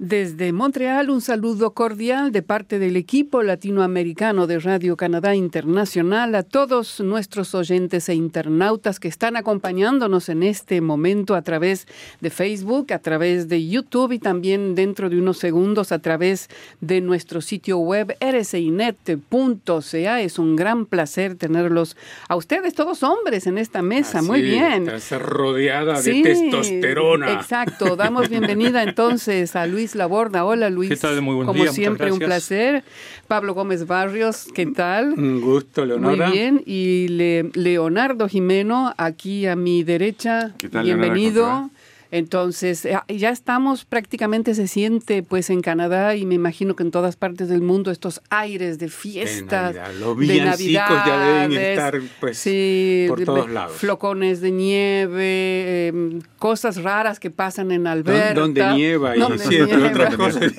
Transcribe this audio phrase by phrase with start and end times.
[0.00, 6.42] Desde Montreal, un saludo cordial de parte del equipo latinoamericano de Radio Canadá Internacional a
[6.42, 11.86] todos nuestros oyentes e internautas que están acompañándonos en este momento a través
[12.22, 16.48] de Facebook, a través de YouTube y también dentro de unos segundos a través
[16.80, 20.20] de nuestro sitio web rcinet.ca.
[20.22, 24.22] Es un gran placer tenerlos a ustedes, todos hombres, en esta mesa.
[24.22, 24.88] Muy bien.
[24.88, 27.34] Estás rodeada de testosterona.
[27.34, 27.96] Exacto.
[27.96, 30.44] Damos bienvenida entonces a Luis la Laborda.
[30.44, 30.88] Hola Luis.
[30.88, 31.20] ¿Qué tal?
[31.22, 31.72] Muy buen Como día.
[31.72, 32.84] siempre, un placer.
[33.28, 35.12] Pablo Gómez Barrios, ¿qué tal?
[35.12, 36.16] Un gusto, Leonardo.
[36.16, 36.62] Muy bien.
[36.66, 37.06] Y
[37.54, 40.52] Leonardo Jimeno, aquí a mi derecha.
[40.58, 41.44] ¿Qué tal, Bienvenido.
[41.46, 41.70] Leonardo?
[42.10, 46.90] Entonces, eh, ya estamos prácticamente, se siente pues en Canadá y me imagino que en
[46.90, 50.00] todas partes del mundo estos aires de fiestas, de, Navidad.
[50.00, 53.76] Los villancicos ya deben estar pues sí, por todos lados.
[53.76, 58.40] Flocones de nieve, eh, cosas raras que pasan en Alberta.
[58.40, 59.88] Donde nieva y Donde sí, nieva.
[59.88, 60.42] otras cosas.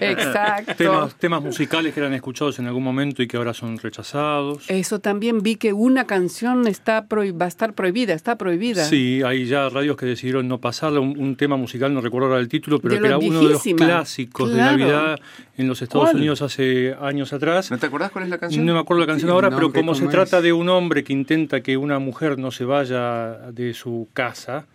[0.00, 0.74] Exacto.
[0.76, 4.64] Temas, temas musicales que eran escuchados en algún momento y que ahora son rechazados.
[4.68, 8.84] Eso también vi que una canción está va a estar prohibida, está prohibida.
[8.84, 11.00] Sí, hay ya radios que decidieron no pasarla.
[11.00, 13.48] Un, un tema musical, no recuerdo ahora el título, pero De que era uno de
[13.50, 14.76] los clásicos Claro.
[14.76, 15.18] de Navidad
[15.56, 16.16] en los Estados ¿Cuál?
[16.16, 17.70] Unidos hace años atrás.
[17.70, 18.64] ¿No te acordás cuál es la canción?
[18.64, 21.02] No me acuerdo la canción Sí, ahora, pero como se ¿cómo trata de un hombre
[21.04, 24.66] que intenta que una mujer no se vaya de su casa,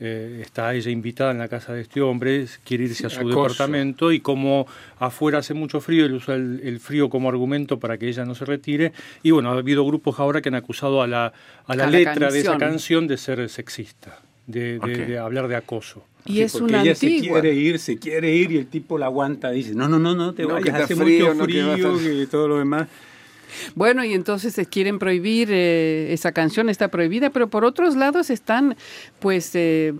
[0.00, 3.42] eh, está ella invitada en la casa de este hombre, quiere irse a su acoso.
[3.42, 4.66] departamento y como
[4.98, 8.34] afuera hace mucho frío, él usa el, el frío como argumento para que ella no
[8.34, 8.92] se retire.
[9.22, 11.26] Y bueno, ha habido grupos ahora que han acusado a la,
[11.66, 14.86] a la A la letra de esa canción de ser sexista, de, de- Ok.
[15.08, 16.04] de hablar de acoso.
[16.26, 17.40] Y Sí, es porque una ella se antigua.
[17.40, 20.32] quiere ir, se quiere ir y el tipo la aguanta, dice, no, no, no, no,
[20.32, 22.88] te No, que vayas, hace frío, mucho no, que frío estar- y todo lo demás.
[23.74, 28.30] Bueno, y entonces se quieren prohibir, eh, esa canción está prohibida, pero por otros lados
[28.30, 28.74] están
[29.20, 29.92] pues eh,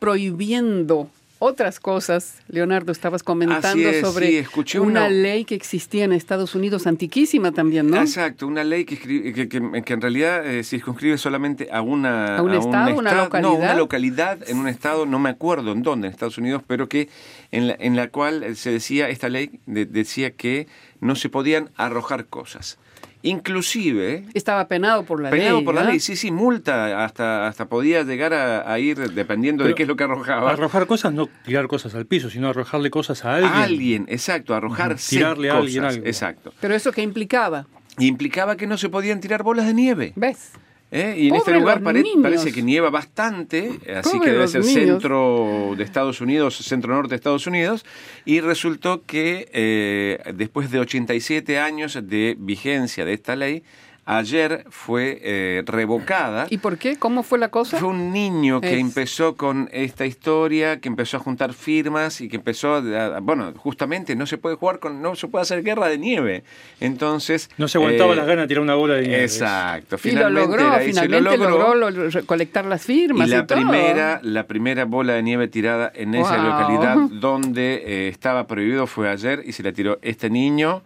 [0.00, 1.10] desprohibiendo
[1.40, 2.36] otras cosas.
[2.48, 6.86] Leonardo, estabas comentando es, sobre sí, escuché una una- ley que existía en Estados Unidos,
[6.86, 8.00] antiquísima también, ¿no?
[8.00, 12.36] Exacto, una ley que, que, que- que en realidad eh, circunscribe solamente a una...
[12.36, 13.52] ¿A un estado, una No, localidad?
[13.54, 17.08] una localidad en un estado, no me acuerdo en dónde, en Estados Unidos, pero que
[17.50, 20.68] en la, en la cual eh, se decía, esta ley de- decía que
[21.00, 22.78] no se podían arrojar cosas.
[23.22, 24.24] Inclusive...
[24.34, 25.64] Estaba penado por la Peleado ley.
[25.64, 29.74] por la ley, sí, sí, multa, hasta, hasta podía llegar a, a ir dependiendo de
[29.74, 30.50] qué es lo que arrojaba.
[30.50, 33.52] Arrojar cosas, no tirar cosas al piso, sino arrojarle cosas a alguien.
[33.52, 36.06] A alguien, exacto, arrojarse Tirarle a cosas, alguien algo.
[36.06, 36.52] Exacto.
[36.60, 37.66] Pero eso que implicaba,
[37.98, 40.12] Y implicaba que no se podían tirar bolas de nieve.
[40.16, 40.52] ¿ves?
[40.90, 41.14] ¿Eh?
[41.18, 42.22] Y en este lugar pare- niños.
[42.22, 44.74] parece que nieva bastante, así Pobre que debe ser niños.
[44.74, 47.84] centro de Estados Unidos, centro-norte de Estados Unidos,
[48.24, 53.62] y resultó que eh, después de 87 años de vigencia de esta ley,
[54.06, 56.46] ayer fue eh, revocada.
[56.50, 56.96] ¿Y por qué?
[56.98, 57.78] ¿Cómo fue la cosa?
[57.78, 62.28] Fue un niño que Es- empezó con esta historia, que empezó a juntar firmas y
[62.28, 65.88] que empezó a, bueno, justamente no se puede jugar con, no se puede hacer guerra
[65.88, 66.42] de nieve.
[66.80, 69.22] Entonces No se aguantaba eh, las ganas de tirar una bola de nieve.
[69.24, 69.96] Exacto.
[70.04, 73.58] Y lo logró, finalmente lo logró, lo- recolectar las firmas y y, la todo.
[73.58, 79.08] primera, la primera bola de nieve tirada en esa localidad donde eh, estaba prohibido fue
[79.08, 80.82] ayer y se la tiró este niño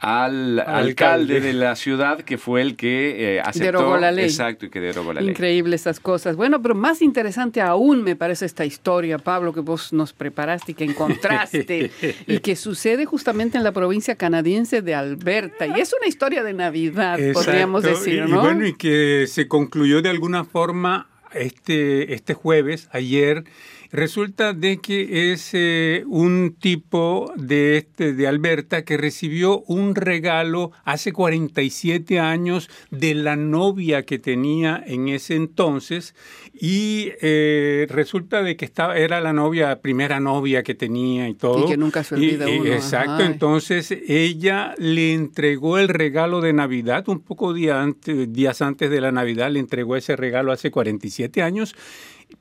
[0.00, 0.88] al, Al alcalde.
[1.34, 1.40] alcalde.
[1.40, 4.26] de la ciudad que fue el que eh, aceptó Derogó la ley.
[4.26, 5.30] exacto y que derogó la ley.
[5.30, 6.36] Increíble esas cosas.
[6.36, 10.74] Bueno, pero más interesante aún me parece esta historia, Pablo, que vos nos preparaste y
[10.76, 11.90] que encontraste
[12.28, 15.66] y que sucede justamente en la provincia canadiense de Alberta.
[15.66, 18.36] Y es una historia de Navidad, podríamos decir, y- ¿no?
[18.36, 23.44] Y bueno, y que se concluyó de alguna forma este, este jueves, ayer.
[23.90, 30.72] Resulta de que es eh, un tipo de, este, de Alberta que recibió un regalo
[30.84, 36.14] hace 47 años de la novia que tenía en ese entonces
[36.52, 41.66] y eh, resulta de que estaba, era la novia, primera novia que tenía y todo.
[41.66, 43.26] que nunca se olvida Y- y- uno, Exacto, ajá.
[43.26, 49.00] entonces ella le entregó el regalo de Navidad, un poco día antes- días antes de
[49.00, 51.74] la Navidad, le entregó ese regalo hace 47 años.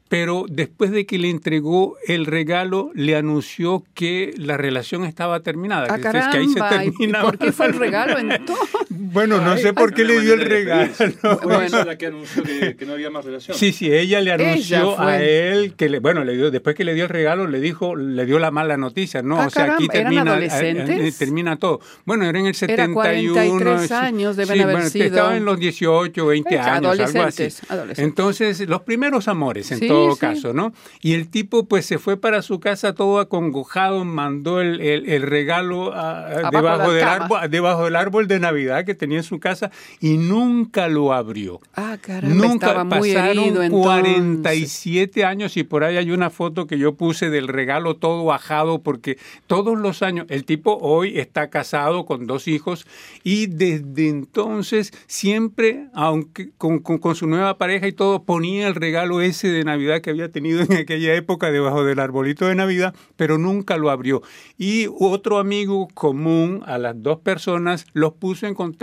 [0.10, 5.88] Pero después de que le entregó el regalo, le anunció que la relación estaba terminada.
[5.90, 7.22] Ah, que, es que ahí se caramba, ¿y termina.
[7.22, 8.70] por qué fue el regalo entonces?
[9.00, 10.92] Bueno, no sé por qué le dio el regalo.
[10.94, 11.62] Fue Bueno.
[11.64, 13.58] ella la que anunció que, que no había más relación.
[13.58, 16.94] Sí, sí, ella le anunció a él que le, bueno, le dio, después que le
[16.94, 19.22] dio el regalo, le dijo, le dio la mala noticia.
[19.22, 21.16] No, Ah, o sea, aquí caramba, ¿eran termina, adolescentes?
[21.16, 21.80] eh, termina todo.
[22.06, 22.94] Bueno, era en el 71.
[22.94, 25.06] 43 sí, años deben sí, haber bueno, sido.
[25.06, 27.18] Estaba en los 18, 20 Eh, años, algo así.
[27.18, 28.00] adolescentes.
[28.00, 30.20] Entonces, los primeros amores, en Sí, todo sí.
[30.20, 30.74] caso, ¿no?
[31.02, 35.22] Y el tipo, pues, se fue para su casa todo acongojado, mandó el, el- el
[35.22, 39.70] regalo a- debajo, del árbol, debajo del árbol de Navidad que tenía en su casa
[40.02, 41.60] y nunca lo abrió.
[41.76, 43.86] Ah, caramba, Nunca estaba muy pasaron herido entonces.
[43.86, 48.82] 47 años y por ahí hay una foto que yo puse del regalo todo ajado
[48.82, 52.88] porque todos los años, el tipo hoy está casado con dos hijos
[53.24, 58.76] y desde entonces siempre, aunque con, con- con su nueva pareja y todo, ponía el
[58.76, 62.96] regalo ese de Navidad que había tenido en aquella época debajo del arbolito de Navidad,
[63.18, 64.22] pero nunca lo abrió.
[64.58, 68.77] Y otro amigo común a las dos personas los puso en contacto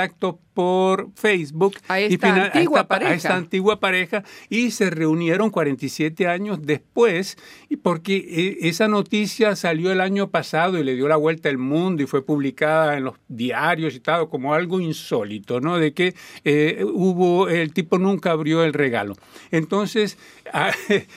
[0.55, 3.15] por Facebook A y esta final- antigua esta a pareja.
[3.15, 7.37] esta antigua pareja y se reunieron 47 años después
[7.69, 11.59] y porque eh, esa noticia salió el año pasado y le dio la vuelta al
[11.59, 15.79] mundo y fue publicada en los diarios y tal como algo insólito, ¿no?
[15.79, 16.15] De que
[16.45, 19.17] eh, hubo el tipo nunca abrió el regalo.
[19.51, 20.19] Entonces
[20.53, 20.71] ah,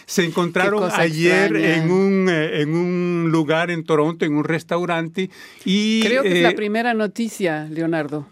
[0.07, 1.75] se encontraron ayer extraña.
[1.83, 5.29] en un eh, en un lugar en Toronto en un restaurante
[5.63, 8.27] y Creo que es la primera noticia, Leonardo.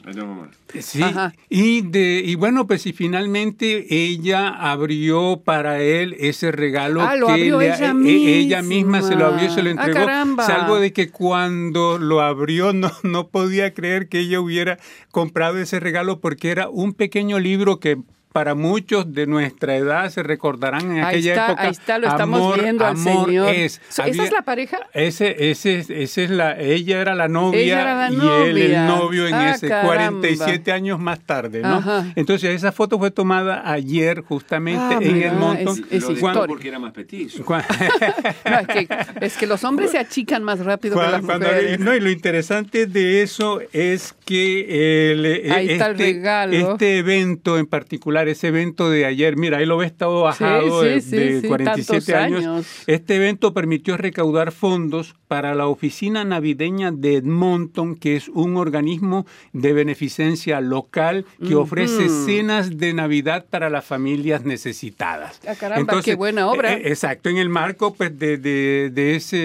[0.79, 1.33] Sí, Ajá.
[1.49, 7.27] y, de, y bueno, pues y finalmente ella abrió para él ese regalo Ah, lo
[7.27, 9.69] que abrió le- ella e- ella misma se lo abrió y se lo.
[9.69, 10.41] Ah, entregó.
[10.45, 14.77] salvo de que cuando lo abrió no, no podía creer que ella hubiera
[15.11, 17.97] comprado ese regalo porque era un pequeño libro que
[18.35, 21.61] para muchos de nuestra edad se recordarán en Ahí aquella está, época.
[21.63, 23.55] ahí está, lo estamos Amor, viendo al amor señor.
[23.55, 23.81] es.
[23.89, 24.77] ¿Esa Había- es la pareja?
[24.93, 28.57] ese, ese, es- ese es la, ella era la novia Ella era la y él
[28.57, 29.87] el novio en Ah, ese caramba.
[29.95, 31.75] 47 años más tarde, ¿no?
[31.75, 32.07] Ajá.
[32.17, 35.85] Entonces esa foto fue tomada ayer justamente Ah, en mira, el montón.
[35.89, 38.87] es- es porque era más No, es que,
[39.21, 41.79] es que los hombres se achican más rápido que las cuando- mujeres.
[41.79, 46.71] no, y lo interesante de eso es que el, eh, está el este, regalo.
[46.73, 50.87] este evento en particular, ese evento de ayer, mira, ahí lo ves todo bajado Sí,
[50.87, 52.45] de, sí, de sí, 47 tantos años.
[52.45, 52.65] años.
[52.87, 59.25] Este evento permitió recaudar fondos para la oficina navideña de Edmonton, que es un organismo
[59.53, 65.39] de beneficencia local que ofrece cenas de Navidad para las familias necesitadas.
[65.47, 66.73] Ah, caramba, qué buena obra.
[66.73, 69.37] eh, exacto, en el marco pues, de, de- de ese,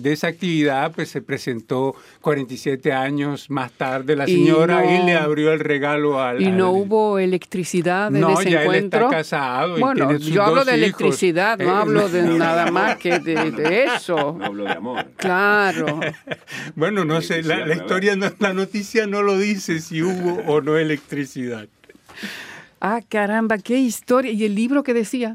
[0.00, 5.06] de esa actividad pues, se presentó 47 años más tarde la Y señora y, no-
[5.06, 6.40] le abrió el regalo al...
[6.42, 10.24] Y no al- hubo electricidad en No, ese ya él está casado y bueno, tiene
[10.24, 10.84] sus yo hablo dos de hijos.
[11.00, 14.36] electricidad, no Eh, hablo de nada más que de, de eso.
[14.38, 15.06] No hablo de amor.
[15.16, 16.00] Claro.
[16.76, 20.76] Bueno, no sé, la, historia, no- la noticia no lo dice si hubo o no
[20.76, 21.66] electricidad.
[22.80, 24.32] Ah, caramba, qué historia.
[24.32, 25.34] ¿Y el libro que decía?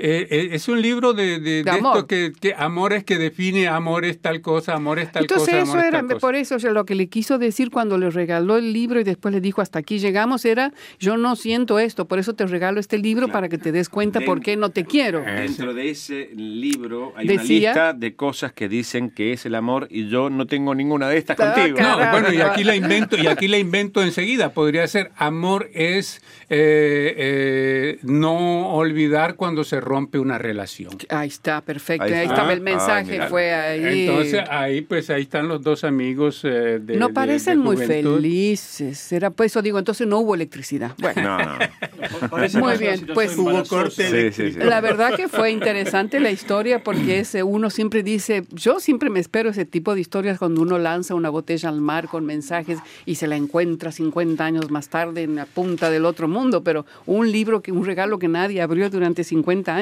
[0.00, 1.96] Eh, eh, es un libro de, de, de amor.
[1.96, 5.48] esto que, que amor es que define amor es tal cosa, amor es tal Entonces
[5.48, 7.98] cosa, eso amor es era, por eso o sea, lo que le quiso decir cuando
[7.98, 11.78] le regaló el libro y después le dijo hasta aquí llegamos era, yo no siento
[11.80, 13.32] esto, por eso te regalo este libro Claro.
[13.32, 15.20] para que te des cuenta Den- por qué no te quiero.
[15.22, 19.54] Dentro de ese libro hay Decía- una lista de cosas que dicen que es el
[19.56, 21.78] amor y yo no tengo ninguna de estas Ah, contigo.
[21.80, 24.52] No, bueno, y aquí la invento, y aquí la invento enseguida.
[24.52, 30.96] Podría ser amor es eh, eh, no olvidar cuando se rompe una relación.
[31.08, 32.04] Ahí está, perfecto.
[32.04, 32.34] Ahí Ahí, está.
[32.34, 34.06] estaba el Ah, mensaje, fue ahí.
[34.08, 39.12] Entonces ahí pues ahí están los dos amigos eh, de no parecen de muy felices.
[39.12, 40.92] Era pues eso digo, entonces no hubo electricidad.
[40.98, 44.58] Bueno, No, Muy bien, pues, hubo corte Sí, sí, sí.
[44.58, 49.20] La verdad que fue interesante la historia porque ese uno siempre dice, yo siempre me
[49.20, 53.14] espero ese tipo de historias cuando uno lanza una botella al mar con mensajes y
[53.16, 57.30] se la encuentra 50 años más tarde en la punta del otro mundo, pero un
[57.30, 59.77] libro, que un regalo que nadie abrió durante 50 años,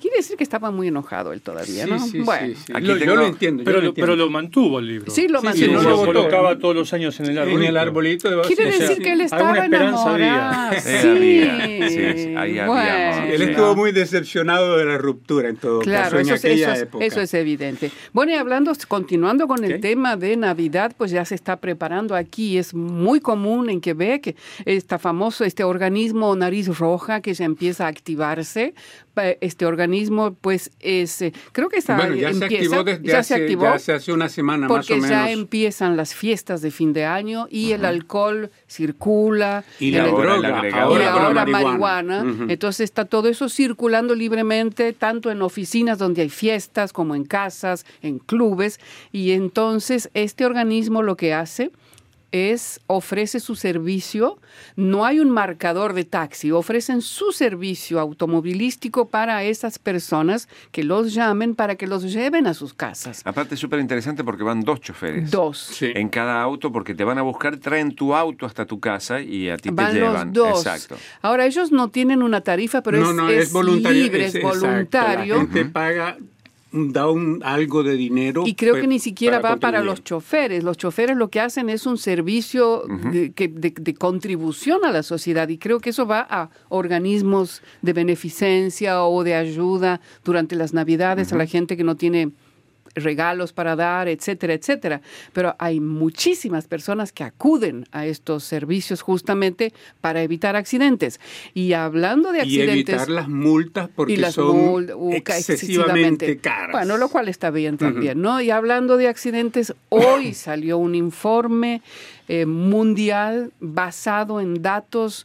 [0.00, 1.98] quiere decir que estaba muy enojado él todavía, Sí, ¿no?
[1.98, 2.46] sí, bueno.
[2.48, 2.72] sí, sí.
[2.74, 3.62] Aquí Lo- yo tengo- lo entiendo.
[3.62, 4.06] yo Pero, lo lo, entiendo.
[4.12, 5.10] pero lo mantuvo el libro.
[5.12, 5.64] Sí, lo mantuvo.
[5.66, 8.88] sí, no lo colocaba todos los años en el en arbolito de Quiere O sea,
[8.88, 9.64] decir que él estaba había.
[9.66, 10.72] enamorado.
[10.74, 13.32] Sí, Sí, había, sí, sí, ahí había bueno.
[13.32, 16.66] Él estuvo muy decepcionado de la ruptura en todo Claro, caso en eso, es- aquella
[16.66, 17.04] eso es, época.
[17.04, 17.90] eso es evidente.
[18.12, 22.58] Bueno, y hablando, continuando con el tema de Navidad, pues ya se está preparando aquí.
[22.58, 27.88] Es muy común en Quebec está famoso este organismo nariz roja que ya empieza a
[27.88, 28.74] activarse.
[29.40, 33.18] Este organismo, pues, es, eh, creo que está, bueno, ya se empieza, activó desde ya
[33.18, 33.62] hace, se activó.
[33.76, 35.10] ya hace una semana más Porque o menos.
[35.10, 39.64] ya empiezan las fiestas de fin de año y el alcohol circula.
[39.80, 42.24] Y el- la el droga, y ahora, la marihuana.
[42.24, 42.52] marihuana.
[42.52, 47.84] Entonces está todo eso circulando libremente, tanto en oficinas donde hay fiestas, como en casas,
[48.02, 48.78] en clubes.
[49.12, 51.70] Y entonces este organismo lo que hace
[52.32, 54.38] es ofrece su servicio,
[54.76, 61.14] no hay un marcador de taxi, ofrecen su servicio automovilístico para esas personas que los
[61.14, 63.22] llamen para que los lleven a sus casas.
[63.24, 65.30] Aparte es súper interesante porque van dos choferes.
[65.30, 65.58] Dos.
[65.58, 65.92] Sí.
[65.94, 69.48] En cada auto porque te van a buscar, traen tu auto hasta tu casa y
[69.48, 70.26] a ti Van te llevan.
[70.28, 70.66] los dos.
[70.66, 70.96] Exacto.
[71.22, 74.02] Ahora ellos no tienen una tarifa, pero no, es, no, es es voluntario.
[74.02, 75.34] libre, es, exacto, voluntario.
[75.36, 76.16] la gente paga
[76.92, 78.44] da un, algo de dinero.
[78.46, 80.64] Y creo que ni siquiera va para los choferes.
[80.64, 85.58] Los choferes lo que hacen es un servicio de, de, contribución a la sociedad y
[85.58, 91.36] creo que eso va a organismos de beneficencia o de ayuda durante las navidades a
[91.36, 92.32] la gente que no tiene
[92.96, 95.00] regalos para dar, etcétera, etcétera.
[95.32, 101.20] Pero hay muchísimas personas que acuden a estos servicios justamente para evitar accidentes.
[101.54, 102.76] Y hablando de accidentes...
[102.76, 106.72] Y evitar las multas porque son uh, excesivamente caras.
[106.72, 108.40] Bueno, lo cual está bien también, ¿no?
[108.40, 111.82] Y hablando de accidentes, hoy salió un informe
[112.28, 115.24] eh, mundial basado en datos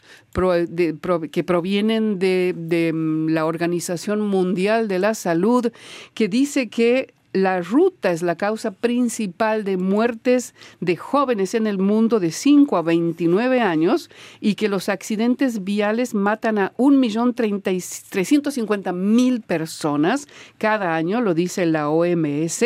[1.32, 5.72] que provienen de, de, mm, la Organización Mundial de la Salud,
[6.14, 11.78] que dice que la ruta es la causa principal de muertes de jóvenes en el
[11.78, 14.10] mundo de 5 a 29 años
[14.40, 22.66] y que los accidentes viales matan a 1.350.000 personas cada año, lo dice la OMS,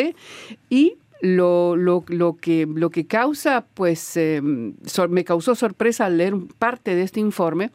[0.68, 2.04] y lo, lo,
[2.36, 7.70] que, lo que causa, pues eh, me causó sorpresa al leer parte de este informe,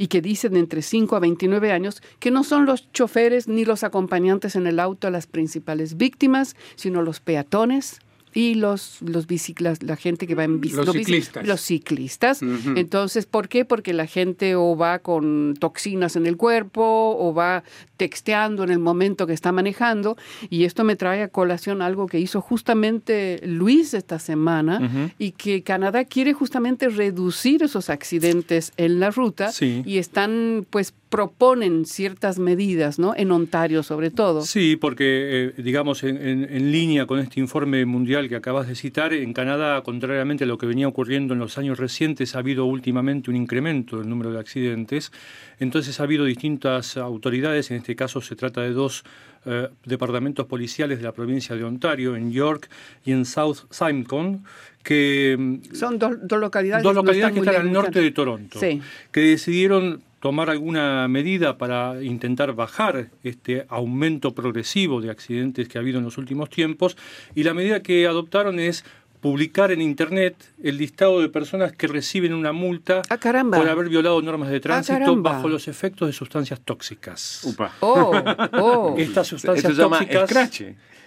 [0.00, 3.84] y que dicen entre 5 a 29 años que no son los choferes ni los
[3.84, 8.00] acompañantes en el auto las principales víctimas, sino los peatones,
[8.32, 10.86] y los, los biciclas, la gente que va en bicicleta.
[10.86, 11.46] Los ciclistas.
[11.46, 12.40] Los ciclistas.
[12.76, 13.64] Entonces, ¿por qué?
[13.64, 16.82] Porque la gente o va con toxinas en el cuerpo
[17.18, 17.64] o va
[17.96, 20.16] texteando en el momento que está manejando.
[20.48, 25.62] Y esto me trae a colación algo que hizo justamente Luis esta semana y que
[25.62, 33.00] Canadá quiere justamente reducir esos accidentes en la ruta y están pues proponen ciertas medidas,
[33.00, 33.14] ¿no?
[33.16, 34.42] En Ontario sobre todo.
[34.42, 39.32] Sí, porque, eh, digamos, en, línea con este informe mundial que acabas de citar, en
[39.32, 43.36] Canadá, contrariamente a lo que venía ocurriendo en los años recientes, ha habido últimamente un
[43.36, 45.10] incremento del número de accidentes.
[45.58, 49.02] Entonces ha habido distintas autoridades, en este caso se trata de dos
[49.46, 52.70] eh, departamentos policiales de la provincia de Ontario, en York
[53.04, 54.38] y en South Simcoe,
[54.84, 55.36] que...
[55.36, 60.50] Mm, Son dos, localidades, dos localidades que están al norte de Toronto, que decidieron tomar
[60.50, 66.18] alguna medida para intentar bajar este aumento progresivo de accidentes que ha habido en los
[66.18, 66.96] últimos tiempos
[67.34, 68.84] y la medida que adoptaron es
[69.20, 74.20] publicar en internet el listado de personas que reciben una multa ah, por haber violado
[74.22, 77.42] normas de ah, tránsito bajo los efectos de sustancias tóxicas.
[77.44, 77.72] Upa.
[77.80, 78.12] Oh,
[78.52, 78.94] oh.
[78.98, 80.50] Estas sustancias tóxicas.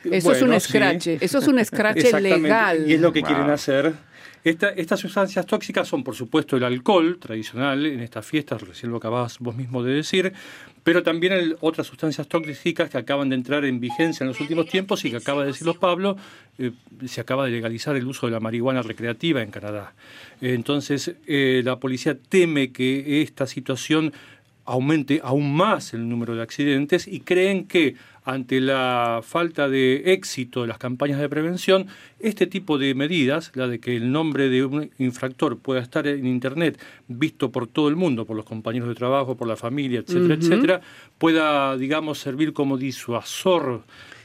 [0.04, 2.90] Eso es un scratch, eso es un scratch legal.
[2.90, 3.94] Y es lo que quieren hacer
[4.44, 9.40] estas sustancias tóxicas son, por supuesto, el alcohol tradicional en estas fiestas, recién lo acabas
[9.40, 10.34] vos mismo de decir,
[10.84, 15.06] pero también otras sustancias tóxicas que acaban de entrar en vigencia en los últimos tiempos
[15.06, 16.18] y que acaba de decirlo Pablo,
[16.58, 16.72] eh,
[17.06, 19.94] se acaba de legalizar el uso de la marihuana recreativa en Canadá.
[20.42, 24.12] entonces, eh, la policía teme que esta situación
[24.66, 30.62] aumente aún más el número de accidentes y creen que ante la falta de éxito
[30.62, 31.88] de las campañas de prevención,
[32.20, 36.26] este tipo de medidas, la de que el nombre de un infractor pueda estar en
[36.26, 40.36] Internet visto por todo el mundo, por los compañeros de trabajo, por la familia, etcétera,
[40.36, 40.82] etcétera,
[41.18, 43.84] pueda, digamos, servir como disuasor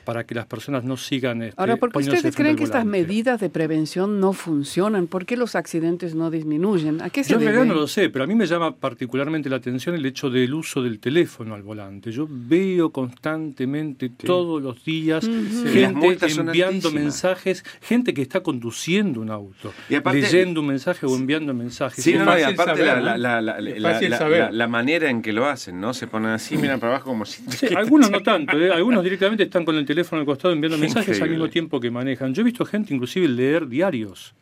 [0.09, 1.43] para que las personas no sigan.
[1.43, 5.07] Este, Ahora, ¿por qué ustedes creen que estas medidas de prevención no funcionan?
[5.07, 7.03] ¿Por qué los accidentes no disminuyen?
[7.03, 9.50] ¿A qué se Yo en realidad no lo sé, pero a mí me llama particularmente
[9.50, 12.11] la atención el hecho del uso del teléfono al volante.
[12.11, 15.29] Yo veo constantemente todos los días
[15.71, 22.03] gente enviando mensajes, gente que está conduciendo un auto, leyendo un mensaje o enviando mensajes.
[22.03, 25.93] Sí, no, y aparte la, manera en que lo hacen, ¿no?
[25.93, 27.45] Se ponen así, miran para abajo como si...
[27.77, 28.73] algunos no tanto, ¿eh?
[28.73, 31.90] algunos directamente están con el teléfono teléfono al costado enviando mensajes al mismo tiempo que
[31.90, 32.33] manejan.
[32.33, 34.33] Yo he visto gente inclusive leer diarios.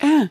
[0.00, 0.28] Ah.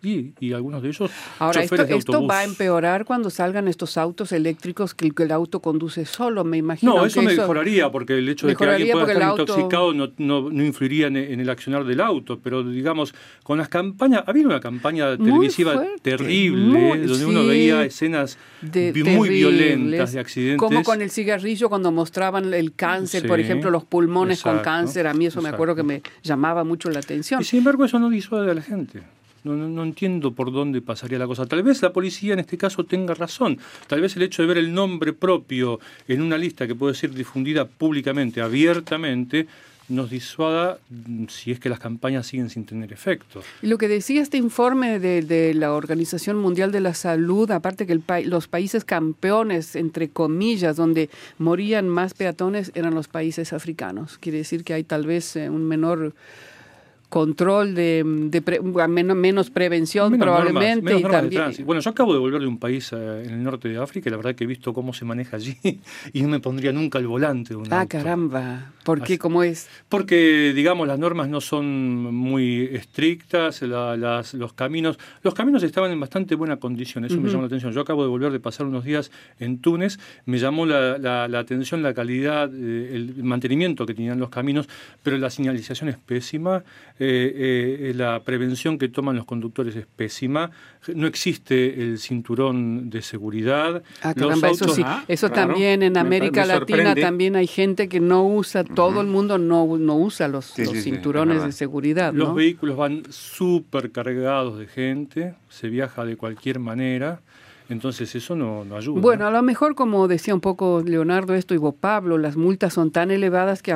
[0.00, 1.10] Sí, y algunos de ellos.
[1.38, 6.42] Ahora, esto, va a empeorar cuando salgan estos autos eléctricos que el, auto conduce solo,
[6.42, 6.96] me imagino.
[6.96, 11.08] No, eso mejoraría, porque el hecho de que alguien pueda estar intoxicado no, no, influiría
[11.08, 12.40] en, el accionar del auto.
[12.42, 14.24] Pero, digamos, con las campañas.
[14.26, 20.58] Había una campaña televisiva terrible, donde uno veía escenas muy violentas de accidentes.
[20.58, 25.06] Como con el cigarrillo, cuando mostraban el cáncer, por ejemplo, los pulmones con cáncer.
[25.06, 27.42] A mí eso me acuerdo que me llamaba mucho la atención.
[27.42, 29.02] Y sin embargo, eso no disuade a la gente.
[29.44, 31.46] No, no, entiendo por dónde pasaría la cosa.
[31.46, 33.58] Tal vez la policía en este caso tenga razón.
[33.86, 37.12] Tal vez el hecho de ver el nombre propio en una lista que puede ser
[37.12, 39.46] difundida públicamente, abiertamente,
[39.88, 43.42] nos disuada mm, si es que las campañas siguen sin tener efecto.
[43.62, 48.48] Lo que decía este informe de, la Organización Mundial de la Salud, aparte que los
[48.48, 54.18] países campeones, entre comillas, donde morían más peatones, eran los países africanos.
[54.18, 56.14] Quiere decir que hay tal vez eh, un menor
[57.14, 58.02] control, de,
[58.88, 60.98] menos, menos, prevención probablemente.
[60.98, 61.54] y también...
[61.64, 64.10] Bueno, yo acabo de volver de un país eh, en el norte de África y
[64.10, 65.56] la verdad que he visto cómo se maneja allí
[66.12, 68.72] y no me pondría nunca el volante de un Ah, caramba.
[68.82, 69.16] ¿Por qué?
[69.16, 69.68] ¿Cómo es?
[69.88, 74.98] Porque, digamos, las normas no son muy estrictas, las, los caminos...
[75.22, 77.70] Los caminos estaban en bastante buena condición, eso me llamó la atención.
[77.72, 81.80] Yo acabo de volver de pasar unos días en Túnez, me llamó la, la, atención
[81.80, 84.68] la calidad, eh, el mantenimiento que tenían los caminos,
[85.04, 86.64] pero la señalización es pésima,
[86.98, 90.50] eh, eh, la prevención que toman los conductores es pésima,
[90.94, 93.82] no existe el cinturón de seguridad.
[94.02, 98.26] Ah, caramba, eso sí, ah, eso también en América Latina también hay gente que no
[98.26, 102.12] usa, todo el mundo no, no usa los, cinturones de seguridad.
[102.12, 107.20] Los vehículos van súper cargados de gente, se viaja de cualquier manera.
[107.68, 109.00] Entonces eso no, ayuda.
[109.00, 112.74] Bueno, a lo mejor como decía un poco Leonardo esto y vos Pablo, las multas
[112.74, 113.74] son tan elevadas que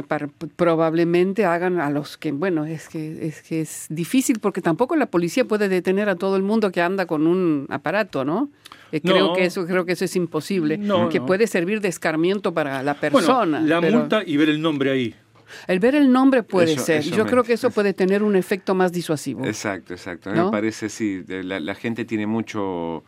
[0.56, 5.06] probablemente hagan a los que, bueno, es que, es que es difícil porque tampoco la
[5.06, 8.50] policía puede detener a todo el mundo que anda con un aparato, ¿no?
[8.92, 10.80] Eh, creo que eso creo que eso es imposible,
[11.10, 13.60] que puede servir de escarmiento para la persona.
[13.60, 15.14] la multa y ver el nombre ahí.
[15.66, 17.02] El ver el nombre puede ser.
[17.02, 19.46] Yo creo que eso puede tener un efecto más disuasivo.
[19.46, 20.30] Exacto, exacto.
[20.30, 23.02] Me parece, sí, la gente tiene mucho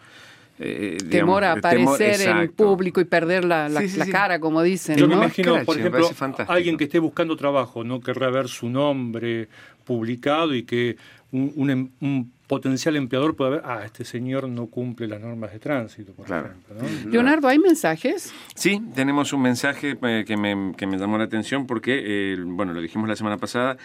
[0.63, 3.71] eh, temor a aparecer en público y perder la,
[4.13, 4.97] cara, como dicen.
[4.97, 6.07] Yo me imagino, por ejemplo,
[6.49, 9.49] alguien que esté buscando trabajo, no querrá ver su nombre
[9.85, 10.97] publicado y que
[11.33, 15.61] un, em, un, potencial empleador pueda ver, ah, este señor no cumple las normas de
[15.61, 16.75] tránsito, por ejemplo.
[17.09, 18.35] Leonardo, ¿hay mensajes?
[18.57, 22.75] Sí, tenemos un mensaje eh, que, me, que, me, llamó la atención porque, eh, bueno,
[22.75, 23.77] lo dijimos la semana pasada,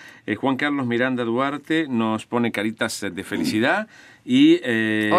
[0.41, 3.87] Juan Carlos Miranda Duarte nos pone caritas de felicidad.
[4.27, 5.11] Y eh,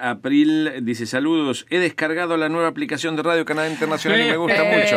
[0.00, 4.64] April dice saludos, he descargado la nueva aplicación de Radio Canadá Internacional y me gusta
[4.64, 4.96] mucho.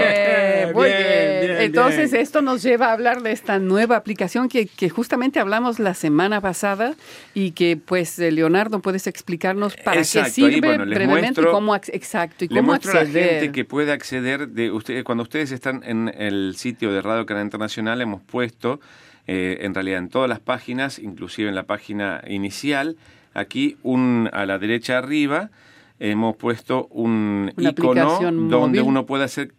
[0.73, 5.41] Muy bien, Entonces esto nos lleva a hablar de esta nueva aplicación que, que, justamente
[5.41, 6.95] hablamos la semana pasada
[7.33, 12.47] y que pues eh, Leonardo puedes explicarnos para qué sirve brevemente y cómo exacto y
[12.47, 12.97] cómo acceder.
[12.97, 17.01] a la gente que puede acceder de ustedes cuando ustedes están en el sitio de
[17.01, 18.79] Radio Canadá Internacional hemos puesto
[19.27, 22.95] eh, en realidad en todas las páginas, inclusive en la página inicial
[23.35, 25.51] Aquí un, a la derecha arriba
[25.99, 29.53] hemos puesto un icono donde uno puede hacer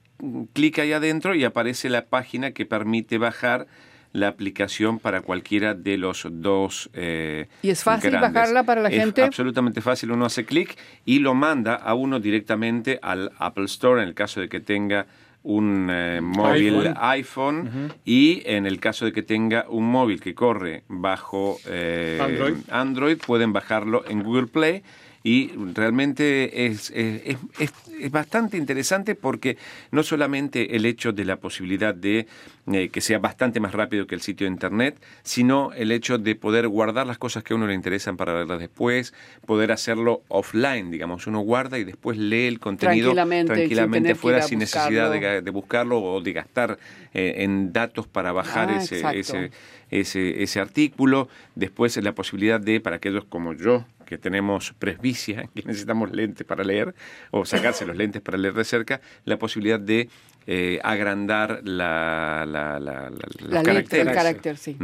[0.52, 3.66] clic ahí adentro y aparece la página que permite bajar
[4.12, 6.88] la aplicación para cualquiera de los dos.
[6.94, 9.22] Eh, ¿Y es fácil bajarla para la es gente?
[9.22, 10.10] Absolutamente fácil.
[10.10, 14.40] Uno hace clic y lo manda a uno directamente al Apple Store en el caso
[14.40, 15.06] de que tenga
[15.46, 20.82] un eh, móvil iPhone, y en el caso de que tenga un móvil que corre
[20.88, 22.20] bajo eh,
[22.68, 23.18] Android.
[23.24, 24.82] pueden bajarlo en Google Play
[25.26, 29.56] y realmente es, es, es, bastante interesante porque
[29.90, 32.28] no solamente el hecho de la posibilidad de
[32.72, 36.36] eh, que sea bastante más rápido que el sitio de internet, sino el hecho de
[36.36, 39.14] poder guardar las cosas que a uno le interesan para verlas después,
[39.46, 45.10] poder hacerlo offline, digamos, uno guarda y después lee el contenido tranquilamente, fuera sin necesidad
[45.10, 45.98] de, buscarlo.
[45.98, 46.78] o de gastar
[47.14, 49.50] eh, en datos para bajar ah, ese, ese,
[49.90, 55.62] ese, ese artículo, después la posibilidad de, para aquellos como yo, que tenemos presbicia, que
[55.64, 56.94] necesitamos lentes para leer,
[57.30, 60.08] o sacarse los lentes para leer de cerca, la posibilidad de
[60.46, 64.78] eh, agrandar la, la, la, la el carácter, sí.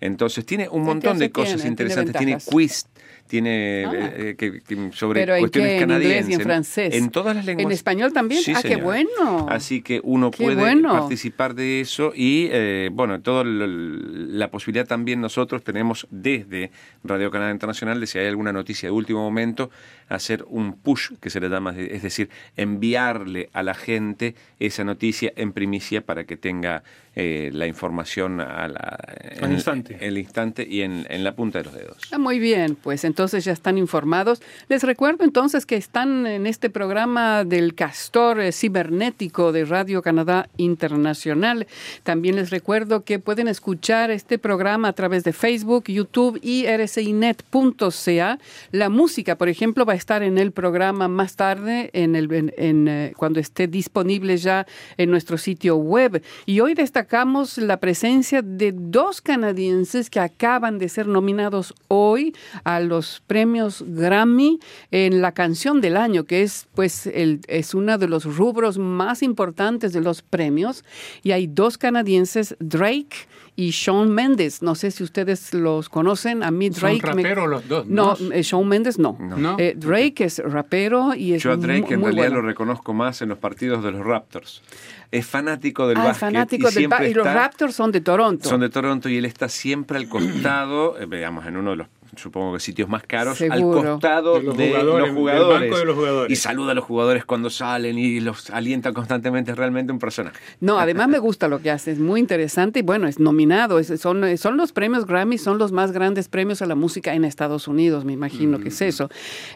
[0.00, 2.16] Entonces tiene un montón de cosas interesantes.
[2.16, 2.86] Tiene, quiz,
[3.28, 3.92] tiene ah.
[3.94, 4.62] eh, que,
[4.92, 6.18] sobre cuestiones canadienses.
[6.18, 6.94] En inglés y en francés.
[6.94, 7.66] En todas las lenguas.
[7.66, 8.42] ¿En español también?
[8.42, 9.46] Sí, ah, qué bueno.
[9.48, 15.62] Así que uno puede participar de eso y, eh, bueno, toda la posibilidad también nosotros
[15.62, 16.70] tenemos desde
[17.04, 19.70] Radio Canadá Internacional de si hay alguna noticia de último momento,
[20.08, 25.32] hacer un push, que se le llama, es decir, enviarle a la gente esa noticia
[25.36, 26.82] en primicia para que tenga
[27.20, 28.96] eh, la información a la,
[29.40, 29.98] en, instante.
[30.00, 31.96] el instante y en, la punta de los dedos.
[32.12, 34.40] Ah, muy bien, pues entonces ya están informados.
[34.68, 40.48] Les recuerdo entonces que están en este programa del castor eh, cibernético de Radio Canadá
[40.58, 41.66] Internacional.
[42.04, 48.38] También les recuerdo que pueden escuchar este programa a través de Facebook, YouTube y rcinet.ca.
[48.70, 52.86] La música, por ejemplo, va a estar en el programa más tarde, en el, en,
[52.86, 56.22] eh, cuando esté disponible ya en nuestro sitio web.
[56.46, 57.07] Y hoy destacamos
[57.56, 64.60] la presencia de dos canadienses que acaban de ser nominados hoy a los premios Grammy
[64.90, 69.22] en la canción del año, que es pues el, es uno de los rubros más
[69.22, 70.84] importantes de los premios.
[71.22, 74.62] Y hay dos canadienses, Drake y Shawn Mendes.
[74.62, 76.44] No sé si ustedes los conocen.
[76.44, 77.00] A mí Drake.
[77.00, 77.86] Son raperos los dos.
[77.86, 79.18] No, eh, Shawn Mendes no.
[79.58, 82.36] Eh, Drake es rapero y es Yo a Drake en realidad bueno.
[82.36, 84.62] lo reconozco más en los partidos de los Raptors.
[85.10, 86.20] Es fanático del ah, básquet.
[86.20, 87.10] fanático y del.
[87.10, 88.48] Y los Raptors son de Toronto.
[88.48, 91.88] Son de Toronto y él está siempre al costado, eh, digamos, en uno de los
[92.16, 93.80] supongo que sitios más caros, Seguro.
[93.80, 95.60] al costado De los de jugadores, los jugadores.
[95.60, 96.32] del banco de los jugadores.
[96.32, 99.52] Y saluda a los jugadores cuando salen y los alienta constantemente.
[99.52, 100.36] Es realmente un personaje.
[100.60, 103.78] No, además me gusta lo que hace, es muy interesante y bueno, es nominado.
[103.78, 107.24] Es- son, son los premios Grammy, son los más grandes premios a la música en
[107.24, 109.08] Estados Unidos, me imagino que es eso.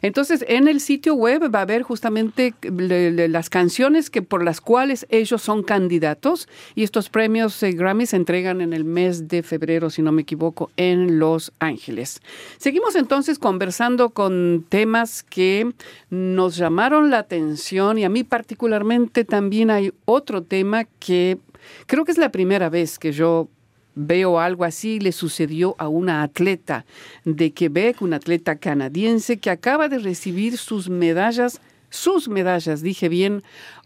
[0.02, 4.44] Entonces, en el sitio web va a haber justamente le- le- las canciones que por
[4.44, 9.28] las cuales ellos son candidatos y estos premios eh, Grammy se entregan en el mes
[9.28, 12.20] de febrero, si no me equivoco, en Los Ángeles.
[12.58, 15.72] Seguimos entonces conversando con temas que
[16.10, 21.38] nos llamaron la atención y a mí particularmente también hay otro tema que
[21.86, 23.48] creo que es la primera vez que yo
[23.94, 26.86] veo algo así, le sucedió a una atleta
[27.24, 33.42] de Quebec, una atleta canadiense que acaba de recibir sus medallas, sus medallas, dije bien,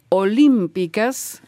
[0.09, 1.43] olímpicas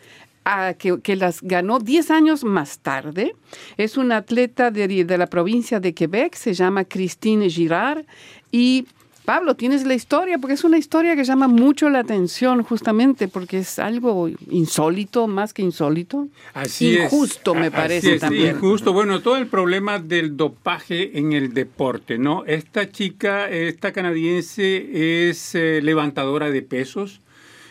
[0.49, 3.35] a- que, que las ganó 10 años más tarde.
[3.77, 8.05] Es una atleta de, de la provincia de Quebec, se llama Christine Girard.
[8.51, 8.87] Y
[9.25, 13.59] Pablo, tienes la historia, porque es una historia que llama mucho la atención, justamente porque
[13.59, 16.29] es algo insólito, más que insólito.
[16.55, 17.05] Así es.
[17.13, 18.57] Injusto, me parece así es, también.
[18.57, 18.95] Injusto.
[18.95, 22.47] Bueno, todo el problema del dopaje en el deporte, ¿no?
[22.47, 27.21] Esta chica, esta canadiense, es eh, levantadora de pesos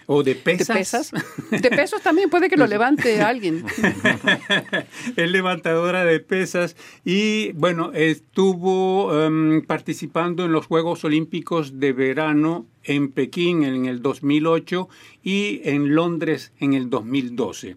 [0.07, 0.77] o de ¿De pesas.
[0.77, 1.11] pesas?
[1.51, 3.63] De pesos también puede que lo levante alguien.
[5.15, 12.65] es levantadora de pesas y bueno, estuvo em, participando en los Juegos Olímpicos de verano
[12.83, 14.87] en Pekín en el 2008
[15.23, 17.75] y en Londres en el 2012.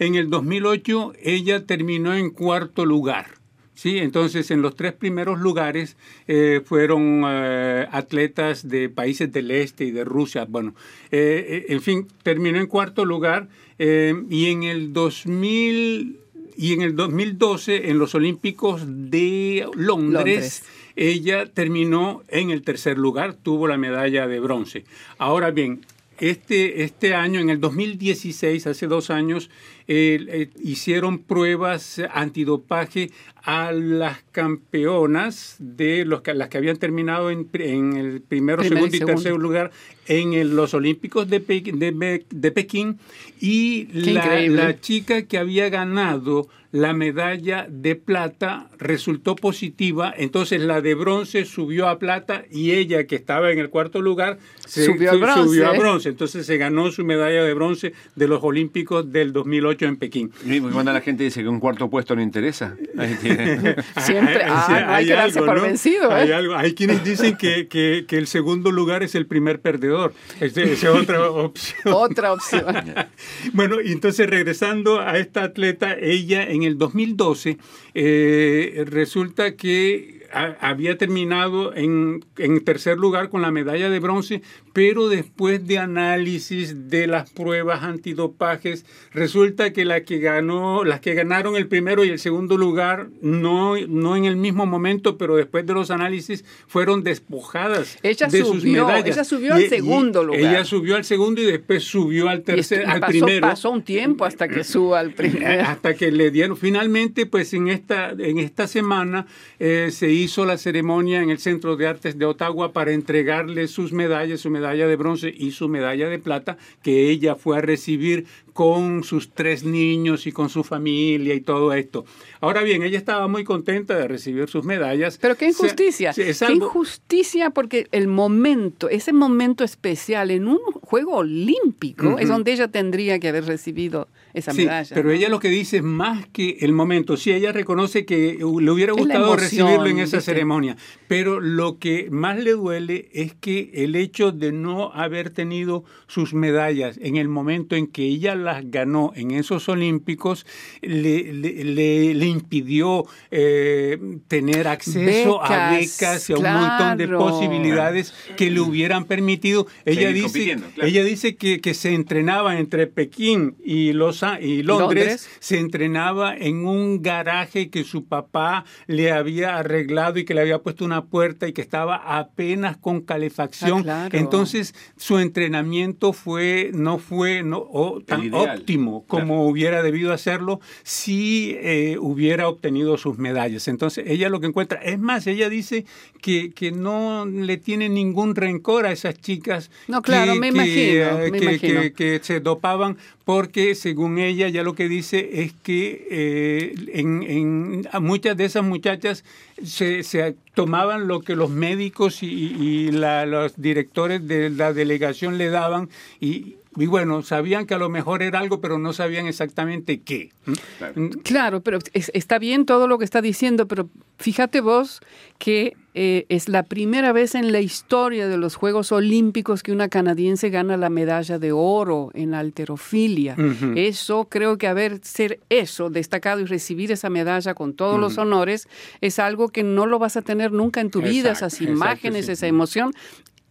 [0.00, 3.37] En el 2008 ella terminó en cuarto lugar.
[3.78, 9.84] Sí, entonces en los tres primeros lugares eh, fueron eh, atletas de países del este
[9.84, 10.46] y de Rusia.
[10.48, 10.74] Bueno,
[11.12, 13.46] eh, en fin, terminó en cuarto lugar
[13.78, 16.18] y en el 2000
[16.56, 20.64] y en el 2012 en los Olímpicos de Londres, Londres.
[20.96, 24.86] ella terminó en el tercer lugar, tuvo la medalla de bronce.
[25.18, 25.82] Ahora bien,
[26.18, 29.50] este, este año, en el 2016, hace dos años,
[29.88, 33.10] eh, hicieron pruebas antidopaje
[33.42, 38.86] a las campeonas de los que, las que habían terminado en, en el primero, segundo
[38.94, 39.14] y segundo.
[39.22, 39.70] tercer lugar
[40.06, 42.98] en el- los Olímpicos de, Pe- de, de Pekín.
[43.40, 50.94] Y la, chica que había ganado la medalla de plata resultó positiva, entonces la de
[50.94, 54.84] bronce subió a plata y ella que estaba en el cuarto lugar se-
[55.18, 55.44] bronce.
[55.44, 59.77] subió a bronce, entonces se ganó su medalla de bronce de los Olímpicos del 2008
[59.86, 60.30] en Pekín.
[60.44, 62.76] Y Cuando la gente dice que un cuarto puesto no interesa.
[62.96, 63.76] ahí tiene.
[64.00, 66.14] Siempre, ah, no hay que darse por vencido, ¿eh?
[66.22, 66.56] Hay, algo.
[66.56, 70.12] hay quienes dicen que, que- que el segundo lugar es el primer perdedor.
[70.40, 71.94] Esa es otra opción.
[71.94, 72.64] Otra opción.
[73.52, 77.58] Bueno, y entonces regresando a esta atleta, ella en el 2012
[77.94, 84.42] eh, resulta que ha- había terminado en, en tercer lugar con la medalla de bronce,
[84.72, 91.14] pero después de análisis de las pruebas antidopajes, resulta que la que ganó, las que
[91.14, 95.66] ganaron el primero y el segundo lugar, no, no en el mismo momento, pero después
[95.66, 99.06] de los análisis, fueron despojadas Ella de sus subió, medallas.
[99.16, 100.40] ella subió al segundo lugar.
[100.40, 103.48] Ella subió al segundo y después subió al Y tercer, esto- al pasó, primero.
[103.48, 105.62] pasó un tiempo hasta que suba al primero.
[105.66, 109.26] hasta que le dieron finalmente pues en esta en esta semana
[109.58, 113.92] eh, se hizo la ceremonia en el Centro de Artes de Ottawa para entregarle sus
[113.92, 118.26] medallas su medalla de bronce y su medalla de plata que ella fue a recibir
[118.58, 122.04] con sus tres niños y con su familia y todo esto
[122.40, 126.12] ahora bien ella estaba muy contenta de recibir sus medallas Pero qué injusticia.
[126.12, 132.28] sí, es qué injusticia porque el momento, ese momento especial en un juego olímpico es
[132.28, 134.94] donde ella tendría que haber recibido esa Sí, medalla.
[134.94, 135.14] pero ¿no?
[135.14, 137.16] ella lo que dice es más que el momento.
[137.16, 140.32] Sí, ella reconoce que le hubiera la gustado emoción, recibirlo en esa ¿viste?
[140.32, 145.84] ceremonia, pero lo que más le duele es que el hecho de no haber tenido
[146.08, 150.46] sus medallas en el momento en que ella las ganó en esos Olímpicos
[150.82, 157.08] le, le- le- le impidió eh, tener acceso a Becas, y a un montón de
[157.08, 159.66] posibilidades que le hubieran permitido.
[159.84, 160.88] Ella Seguir dice, claro.
[160.88, 165.28] ella dice que, que se entrenaba entre Pekín y, Los, y Londres, Londres.
[165.40, 170.58] se entrenaba en un garaje que su papá le había arreglado y que le había
[170.60, 173.80] puesto una puerta y que estaba apenas con calefacción.
[173.80, 174.18] Ah, claro.
[174.18, 178.32] Entonces su entrenamiento fue, no fue no, o- tan.
[178.42, 183.68] Óptimo como hubiera debido hacerlo si eh, hubiera obtenido sus medallas.
[183.68, 185.84] Entonces, ella lo que encuentra, es más, ella dice
[186.20, 190.74] que, que no le tiene ningún rencor a esas chicas no, claro, que, me imagino,
[191.20, 191.80] eh, me que- imagino.
[191.82, 197.22] que- que se dopaban porque según ella ya lo que dice es que eh, en,
[197.22, 199.24] en- a muchas de esas muchachas
[199.62, 205.36] se, se tomaban lo que los médicos y, y la- los directores de la delegación
[205.38, 205.88] le daban
[206.20, 210.30] y, y bueno, sabían que a lo mejor era algo, pero no sabían exactamente qué.
[210.78, 211.10] Claro.
[211.24, 213.88] Claro, pero es- está bien todo lo que está diciendo, pero
[214.18, 215.00] fíjate vos
[215.38, 219.88] que eh, es la primera vez en la historia de los Juegos Olímpicos que una
[219.88, 223.34] canadiense gana la medalla de oro en alterofilia.
[223.36, 223.72] Ujú.
[223.74, 228.68] Eso, creo que haber ser eso, destacado y recibir esa medalla con todos los honores,
[229.00, 232.26] es algo que no lo vas a tener nunca en tu vida, esas exacto, imágenes,
[232.26, 232.32] sí.
[232.32, 232.92] esa emoción.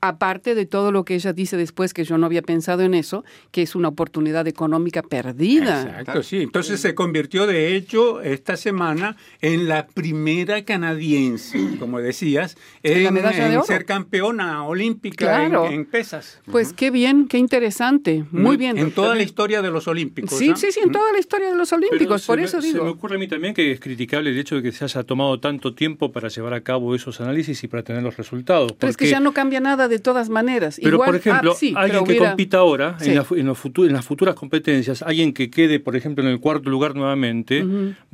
[0.08, 3.24] Aparte de todo lo que ella dice después, que yo no había pensado en eso,
[3.52, 5.82] que es una oportunidad económica perdida.
[6.00, 6.42] Exacto, sí.
[6.42, 13.32] Entonces se convirtió, de hecho, esta semana en la primera canadiense, como decías, ¿En la
[13.32, 15.68] de en ser campeona olímpica Claro.
[15.68, 16.40] en, en pesas.
[16.52, 18.24] Pues qué bien, qué interesante.
[18.32, 18.78] Muy Mm, bien.
[18.78, 20.38] En toda la historia de los olímpicos.
[20.38, 20.56] Sí, ¿no?
[20.58, 22.90] sí, sí, en toda la historia de los Olímpicos, por me- eso Se me digo.
[22.90, 25.74] ocurre a mí también que es criticable el hecho de que se haya tomado tanto
[25.76, 28.74] tiempo para llevar a cabo esos análisis y para tener los resultados.
[28.78, 30.80] Pero es que ya no cambia nada de todas maneras.
[30.82, 33.10] Pero, Igual- por ejemplo, ah, sí, alguien que hubiera- compita ahora, Sí.
[33.10, 36.40] en, la en los en las futuras competencias, alguien que quede, por ejemplo, en el
[36.40, 37.64] cuarto lugar nuevamente,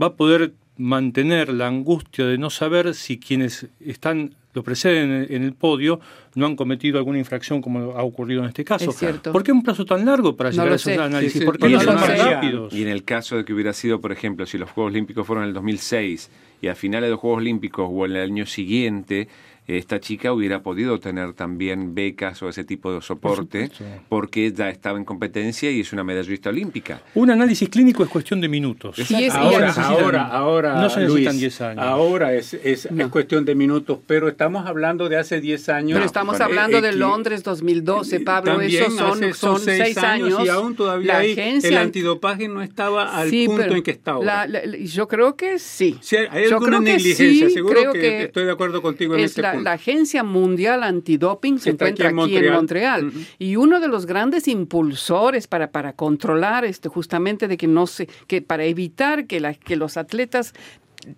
[0.01, 5.33] va a poder mantener la angustia de no saber si quienes están lo preceden en
[5.35, 5.99] en el podio
[6.35, 8.91] no han cometido alguna infracción como ha ocurrido en este caso.
[8.91, 9.31] Es cierto.
[9.31, 10.99] ¿Por qué un plazo tan largo para No llegar a esos sé.
[10.99, 11.33] análisis?
[11.33, 12.71] Sí, sí, ¿Por qué no son más rápidos?
[12.73, 15.43] Y en el caso de que hubiera sido, por ejemplo, si los Juegos Olímpicos fueron
[15.45, 16.29] en el 2006
[16.61, 19.27] y a finales de los Juegos Olímpicos o en el año siguiente,
[19.67, 23.69] esta chica hubiera podido tener también becas o ese tipo de soporte
[24.09, 27.01] porque ya estaba en competencia y es una medallista olímpica.
[27.15, 28.99] Un análisis clínico es cuestión de minutos.
[28.99, 31.83] Es- Ahora, ahora, ahora, no se necesitan Luis, 10 años.
[31.83, 33.05] Ahora es, es, No.
[33.05, 35.93] es cuestión de minutos, pero estamos hablando de hace 10 años.
[35.93, 38.59] Pero estamos bueno, hablando eh, de Londres 2012, Pablo.
[38.61, 40.41] Esos son, son seis años.
[40.45, 43.91] y aún todavía La hay- agencia- el antidopaje no estaba al Sí, punto en que
[43.91, 44.45] está ahora.
[44.47, 45.97] la- la- yo creo que sí.
[46.01, 48.81] Sí, hay Yo alguna creo que negligencia, sí, seguro creo que, que estoy de acuerdo
[48.81, 53.03] contigo en es ese la, la Agencia Mundial Antidoping se encuentra aquí en en Montreal.
[53.03, 53.27] Montreal.
[53.39, 58.07] Y uno de los grandes impulsores para, para controlar este, justamente de que no se,
[58.27, 60.53] que para evitar que, la, que los atletas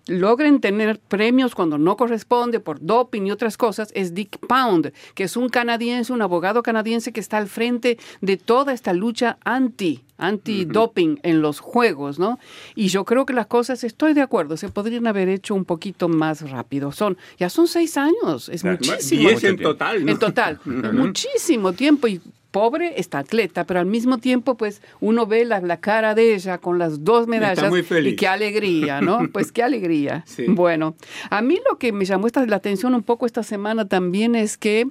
[0.06, 5.24] logren tener premios cuando no corresponde por doping y otras cosas es Dick Pound, que
[5.24, 10.02] es un canadiense, un abogado canadiense que está al frente de toda esta lucha anti
[10.18, 12.38] anti-doping en los juegos, ¿no?
[12.74, 16.08] Y yo creo que las cosas, estoy de acuerdo, se podrían haber hecho un poquito
[16.08, 16.92] más rápido.
[16.92, 19.22] Son, ya son seis años, es muchísimo.
[19.22, 19.72] Y es Mucho en tiempo.
[19.72, 20.12] total, ¿no?
[20.12, 22.20] En total, muchísimo tiempo y
[22.56, 26.56] pobre esta atleta, pero al mismo tiempo pues uno ve la, la cara de ella
[26.56, 28.14] con las dos medallas muy feliz.
[28.14, 29.28] y qué alegría, ¿no?
[29.30, 30.24] Pues qué alegría.
[30.26, 30.46] Sí.
[30.48, 30.94] Bueno,
[31.28, 34.56] a mí lo que me llamó esta, la atención un poco esta semana también es
[34.56, 34.88] que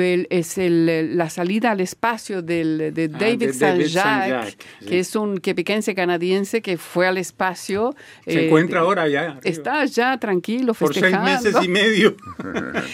[0.00, 4.86] el- es el- la salida al espacio del, de Ah, David de David Saint-Jacques, sí.
[4.86, 7.94] que es un quebequense canadiense que fue al espacio.
[8.26, 9.20] Se eh, encuentra de- ahora ya.
[9.22, 9.40] arriba.
[9.44, 11.30] Está ya tranquilo, por seis festejando.
[11.30, 12.16] meses y medio.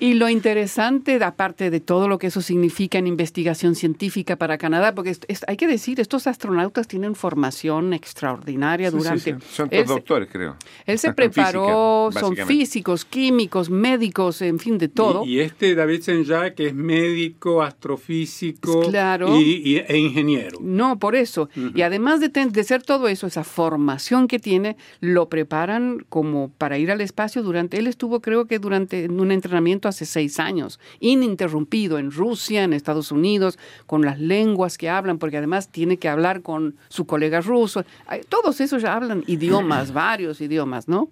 [0.00, 4.94] Y lo interesante, aparte de todo lo que eso significa en investigación científica para Canadá,
[4.94, 9.20] porque es- es- hay que decir, estos astronautas tienen formación extraordinaria Sí, durante...
[9.34, 9.46] sí.
[9.50, 10.56] Son Él todos doctores, creo.
[10.84, 15.24] Él se preparó, física, son físicos, químicos, médicos, en fin, de todo.
[15.24, 19.36] Y, y este David Saint-Jacques que es médico, astrofísico Claro.
[19.40, 20.58] y, y- e ingeniero.
[20.60, 21.48] No, por eso.
[21.74, 26.50] Y además de, ten- de ser todo eso, esa formación que tiene, lo preparan como
[26.58, 30.78] para ir al espacio durante, él estuvo creo que durante un entrenamiento hace seis años,
[31.00, 36.08] ininterrumpido en Rusia, en Estados Unidos, con las lenguas que hablan, porque además tiene que
[36.08, 37.84] hablar con su colega ruso.
[38.28, 41.08] Todos esos ya hablan idiomas, varios idiomas, ¿no?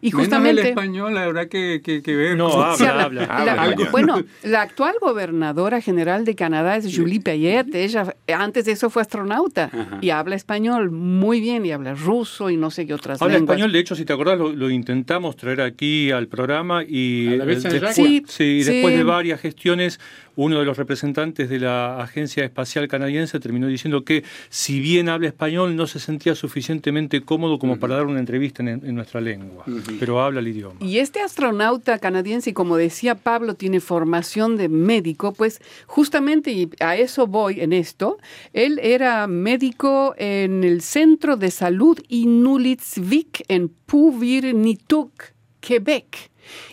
[0.00, 0.68] Y Menos el justamente...
[0.70, 2.36] español, la verdad que, que, que ver.
[2.36, 3.24] No, habla, habla.
[3.24, 3.44] habla.
[3.54, 4.22] La- Habla bueno,
[4.52, 7.74] la actual gobernadora general de Canadá es Julie Payette.
[7.74, 9.98] Ella antes de eso fue astronauta Ajá.
[10.00, 13.54] y habla español muy bien y habla ruso y no sé qué otras Habla lenguas.
[13.56, 17.38] español, de hecho, si te acordás, lo, lo intentamos traer aquí al programa y ¿A
[17.38, 18.98] David eh, después, Sí, sí, después sí.
[18.98, 19.98] de varias gestiones,
[20.36, 25.28] uno de los representantes de la Agencia Espacial Canadiense terminó diciendo que si bien habla
[25.28, 29.64] español, no se sentía suficientemente cómodo como para dar una entrevista en, en nuestra lengua,
[30.00, 30.76] pero habla el idioma.
[30.80, 36.96] Y este astronauta canadiense, como decía Pablo, tiene formación de médico, pues justamente, y a
[36.96, 38.18] eso voy en esto,
[38.52, 45.12] él era médico en el Centro de Salud Inulitzvik en Puvirnituk,
[45.60, 46.30] Quebec.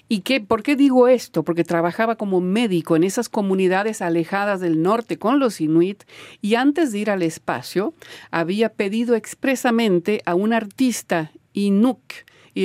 [0.08, 1.44] ¿Y qué, por qué digo esto?
[1.44, 6.04] Porque trabajaba como médico en esas comunidades alejadas del norte con los inuit
[6.42, 7.94] y antes de ir al espacio
[8.32, 12.02] había pedido expresamente a un artista inuk,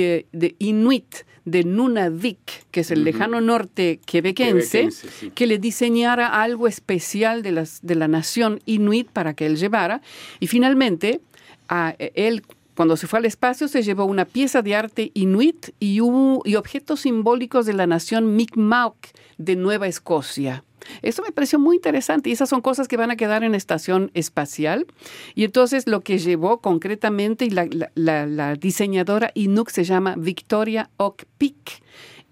[0.01, 4.89] eh, de inuit de Nunavik, que es el lejano norte quebequense,
[5.35, 10.01] que le diseñara algo especial de, las, de la nación inuit para que él llevara.
[10.39, 11.21] Y finalmente,
[11.69, 12.43] a él
[12.75, 17.01] cuando se fue al espacio se llevó una pieza de arte inuit y, y objetos
[17.01, 18.95] simbólicos de la nación Mi'kmaq
[19.37, 20.63] de Nueva Escocia.
[21.01, 23.57] Eso me pareció muy interesante y esas son cosas que van a quedar en la
[23.57, 24.85] estación espacial.
[25.33, 31.81] Y entonces lo que llevó concretamente, y la, diseñadora Inuk se llama Victoria Ockpick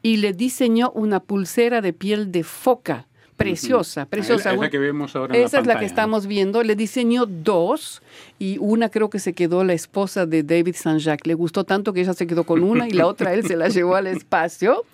[0.02, 4.54] y le diseñó una pulsera de piel de foca preciosa, preciosa.
[4.54, 5.36] Es la que vemos ahora.
[5.38, 6.64] Esa es la que estamos viendo.
[6.64, 8.02] Le diseñó dos
[8.40, 11.28] y una creo que se quedó la esposa de David Saint-Jacques.
[11.28, 13.70] Le gustó tanto que ella se quedó con una y la otra él se la
[13.70, 14.86] llevó al espacio.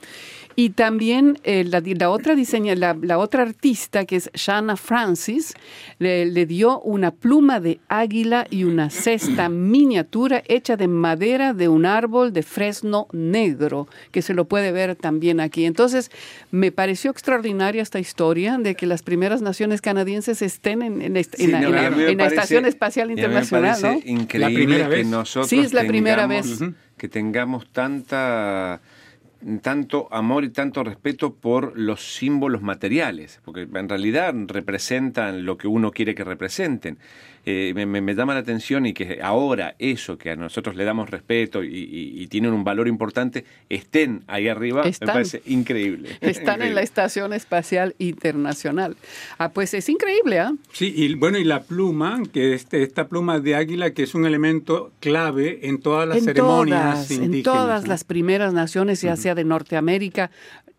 [0.59, 5.53] Y también eh, la, otra diseña, la, otra artista, que es Shanna Francis,
[5.99, 11.85] le, dio una pluma de águila y una cesta miniatura hecha de madera de un
[11.85, 15.63] árbol de fresno negro, que se lo puede ver también aquí.
[15.63, 16.11] Entonces,
[16.51, 21.19] me pareció extraordinaria esta historia de que las primeras naciones canadienses estén en, la,
[22.27, 23.81] Estación Espacial Internacional.
[23.81, 23.93] ¿no?
[24.03, 25.07] Increíble la primera que vez.
[25.07, 26.59] nosotros sí, es la primera vez.
[26.97, 28.81] que tengamos tanta
[29.61, 35.67] tanto amor y tanto respeto por los símbolos materiales, porque en realidad representan lo que
[35.67, 36.97] uno quiere que representen.
[37.45, 41.63] Eh, me, llama la atención y que ahora eso que a nosotros le damos respeto
[41.63, 46.09] y, tienen un valor importante estén ahí arriba, me parece increíble.
[46.21, 48.97] Están en la Estación Espacial Internacional.
[49.39, 50.53] Ah, pues es increíble, ¿ah?
[50.71, 54.25] Sí, y bueno, y la pluma, que este, esta pluma de águila, que es un
[54.25, 57.35] elemento clave en todas las ceremonias indígenas.
[57.37, 60.29] En todas las primeras naciones, ya sea de Norteamérica,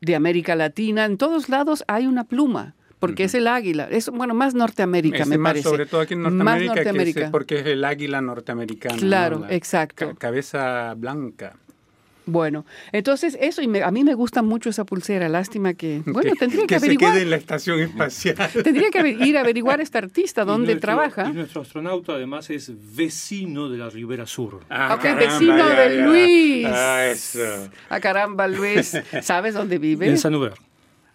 [0.01, 3.88] de América Latina, en todos lados hay una pluma porque es el águila.
[3.90, 5.68] Es, bueno, más Norteamérica, me parece.
[5.68, 8.96] Sobre todo aquí en Norteamérica, porque es el águila norteamericana.
[8.96, 10.14] Claro, exacto.
[10.16, 11.56] cabeza blanca.
[12.26, 16.62] Bueno, entonces eso, y a mí me gusta mucho esa pulsera, lástima que, bueno, tendría
[16.62, 17.12] que, que averiguar.
[17.12, 18.36] se quede en la estación espacial.
[18.64, 21.28] tendría que ir a averiguar a este artista dónde trabaja.
[21.28, 24.60] Y nuestro astronauta además es vecino de la Ribera Sur.
[24.68, 26.66] Ah, ok, vecino de Luis.
[26.68, 27.68] Ah, eso.
[27.88, 28.96] Ah, caramba, Luis.
[29.22, 30.08] ¿Sabes dónde vive?
[30.08, 30.54] En Sanuber.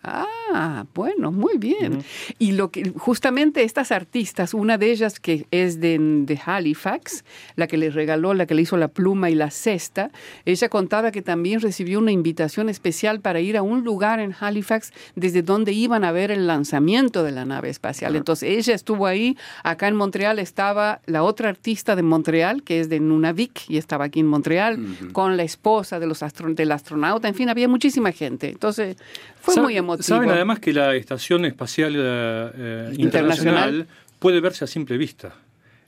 [0.08, 2.04] Ah, bueno, muy bien.
[2.38, 7.66] Y lo que justamente estas artistas, una de ellas que es de, de, Halifax, la
[7.66, 10.12] que le regaló, la que le hizo la pluma y la cesta,
[10.46, 14.92] ella contaba que también recibió una invitación especial para ir a un lugar en Halifax
[15.16, 18.16] desde donde iban a ver el lanzamiento de la nave espacial.
[18.16, 22.90] Entonces ella estuvo ahí, acá en Montreal estaba la otra artista de Montreal, que es
[22.90, 24.80] de Nunavik, y estaba aquí en Montreal,
[25.12, 26.24] con la esposa de los
[26.56, 28.50] del astronauta, en fin, había muchísima gente.
[28.50, 28.98] Entonces
[29.42, 33.88] fue muy Saben además que la Estación Espacial eh, Internacional
[34.20, 35.34] puede verse a simple vista.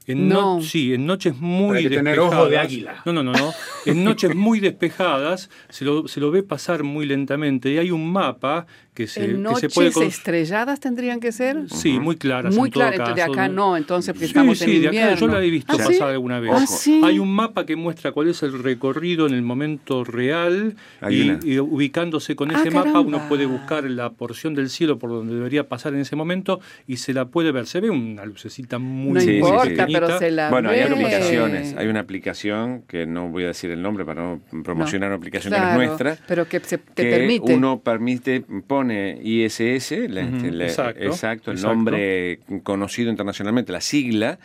[0.05, 0.61] En no.
[0.61, 2.03] sí, en noches muy despejadas.
[2.03, 3.01] Tener ojo de águila.
[3.05, 3.53] No, no, no, no.
[3.91, 8.11] En noches muy despejadas se lo, se lo ve pasar muy lentamente y hay un
[8.11, 11.69] mapa que se, en noches estrelladas tendrían que ser.
[11.69, 12.55] Sí, muy claras.
[12.55, 14.99] Muy claras, de acá no, entonces porque estamos en invierno.
[14.99, 16.51] de acá yo la he visto ¿Ah, pasar alguna vez.
[16.51, 20.75] ¿Ah, hay un mapa que muestra cuál es el recorrido en el momento real
[21.11, 25.35] y, ubicándose con ese ah, mapa uno puede buscar la porción del cielo por donde
[25.35, 27.67] debería pasar en ese momento y se la puede ver.
[27.67, 31.75] Se ve una lucecita muy No importa, pero se la Bueno, hay aplicaciones.
[31.77, 35.53] Hay una aplicación que no voy a decir el nombre para no promocionar una aplicación
[35.53, 36.17] que es nuestra.
[36.27, 37.53] Pero que te permite.
[37.53, 44.39] Uno permite, pone ISS, exacto, el nombre conocido internacionalmente, la sigla,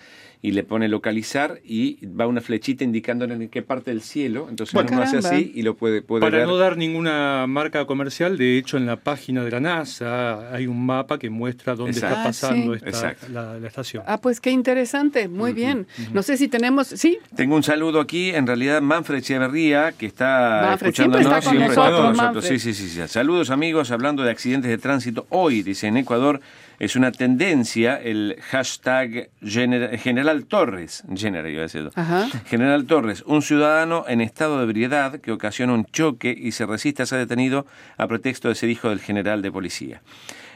[0.44, 4.48] y le pone localizar y va una flechita indicándole en qué parte del cielo.
[4.50, 8.59] Entonces uno hace así y lo puede, puede Para no dar ninguna marca comercial, de
[8.59, 12.74] hecho en la página de la NASA hay un mapa que muestra dónde está pasando
[12.74, 14.02] esta, la, estación.
[14.05, 15.87] Ah, pues qué interesante, muy bien.
[16.12, 17.18] No sé si tenemos, sí.
[17.37, 21.22] Tengo un saludo aquí, en realidad Manfred Echeverría, que está escuchándonos.
[21.24, 22.44] Siempre está con nosotros, nosotros.
[22.46, 25.24] Sí, sí, sí, Saludos amigos, hablando de accidentes de tránsito.
[25.28, 26.40] Hoy, dice en Ecuador,
[26.82, 31.04] es una tendencia el hashtag General Torres,
[32.44, 37.04] General Torres, un ciudadano en estado de ebriedad que ocasiona un choque y se resiste
[37.04, 37.66] a ser detenido
[37.98, 40.02] a pretexto de ser hijo del general de policía.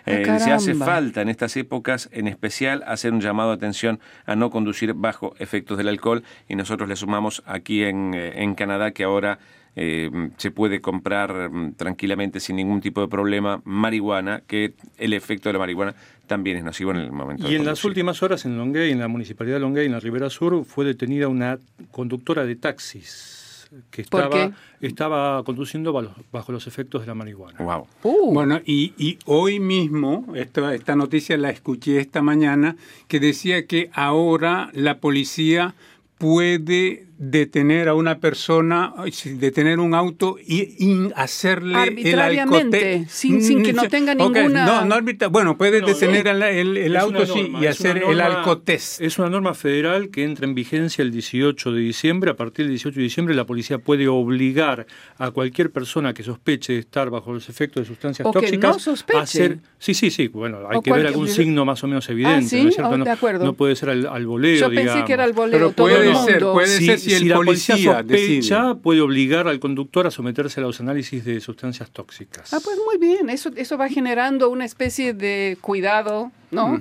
[0.04, 4.00] Ah, eh, se hace falta en estas épocas, en especial, hacer un llamado de atención
[4.24, 8.56] a no conducir bajo efectos del alcohol y nosotros le sumamos aquí en, eh, en
[8.56, 9.38] Canadá que ahora
[9.78, 15.50] eh, se puede comprar mm, tranquilamente sin ningún tipo de problema marihuana, que el efecto
[15.50, 15.94] de la marihuana
[16.26, 17.50] también es nocivo en el momento.
[17.50, 20.30] Y en las últimas horas en Longuey, en la municipalidad de Longuey, en la Ribera
[20.30, 21.58] Sur, fue detenida una
[21.90, 27.58] conductora de taxis que estaba, estaba conduciendo bajo, los efectos de la marihuana.
[27.58, 27.86] Wow.
[28.02, 28.32] Uh.
[28.32, 32.76] Bueno, y, hoy mismo, esta, esta noticia la escuché esta mañana,
[33.08, 35.74] que decía que ahora la policía
[36.18, 38.92] puede detener a una persona,
[39.24, 44.84] detener un auto y, hacerle el sin, sin que no tenga ninguna...
[44.84, 47.24] No, no bueno, puede detener el, auto
[47.60, 49.00] y hacer el alcotest.
[49.00, 52.30] Es una norma federal que entra en vigencia el 18 de diciembre.
[52.30, 54.86] A partir del 18 de diciembre la policía puede obligar
[55.16, 59.58] a cualquier persona que sospeche de estar bajo los efectos de sustancias tóxicas a hacer...
[59.78, 60.28] Sí, sí, sí.
[60.28, 62.62] Bueno, hay que ver algún signo más o menos evidente.
[62.62, 62.94] ¿no, es cierto?
[62.94, 65.52] Oh, no, puede ser al, al voleo, Yo pensé que era al voleo.
[65.52, 70.60] Pero puede ser, puede ser si, el policía sospecha puede obligar al conductor a someterse
[70.60, 72.52] a los análisis de sustancias tóxicas.
[72.52, 76.80] Ah, pues muy bien, eso, eso va generando una especie de cuidado, ¿no?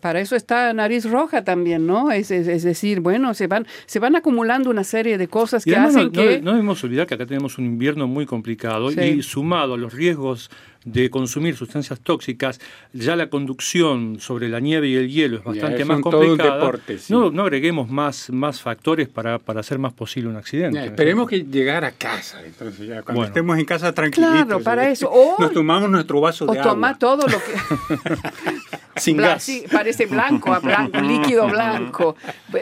[0.00, 2.10] Para eso está nariz roja también, ¿no?
[2.10, 6.04] Es, es, decir, bueno, se van, se van acumulando una serie de cosas que hacen
[6.04, 6.40] no, que...
[6.40, 10.50] No, debemos olvidar que acá tenemos un invierno muy complicado y sumado a los riesgos
[10.84, 12.60] de consumir sustancias tóxicas,
[12.92, 16.72] ya la conducción sobre la nieve y el hielo es bastante más complicada.
[17.08, 20.84] no, no agreguemos más, más factores para, para hacer más posible un accidente.
[20.84, 24.46] esperemos que llegar a casa, entonces ya cuando estemos en casa tranquilitos.
[24.46, 25.10] Claro, para eso.
[25.38, 26.72] nos tomamos nuestro vaso de agua.
[26.72, 28.67] O toma todo lo que...
[29.00, 29.50] Sin gas.
[29.70, 32.16] parece blanco, a blanco, líquido blanco.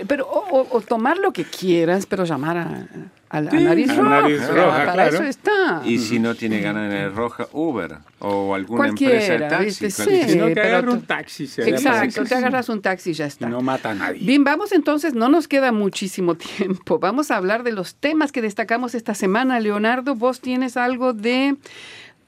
[0.07, 2.87] Pero, o, tomar lo que quieras, pero llamar a,
[3.28, 4.84] a la nariz roja.
[4.87, 5.82] para eso está.
[5.84, 9.91] Y si no tiene ganas de roja, Uber o alguna empresa de taxi.
[9.91, 11.45] si no te agarras un taxi.
[11.45, 13.49] exacto, te agarras un taxi y ya está.
[13.49, 14.20] no mata a nadie.
[14.24, 16.99] Bien, vamos entonces, no nos queda muchísimo tiempo.
[16.99, 19.61] Vamos a hablar de los temas que destacamos esta semana.
[19.61, 21.57] Leonardo, vos tienes algo de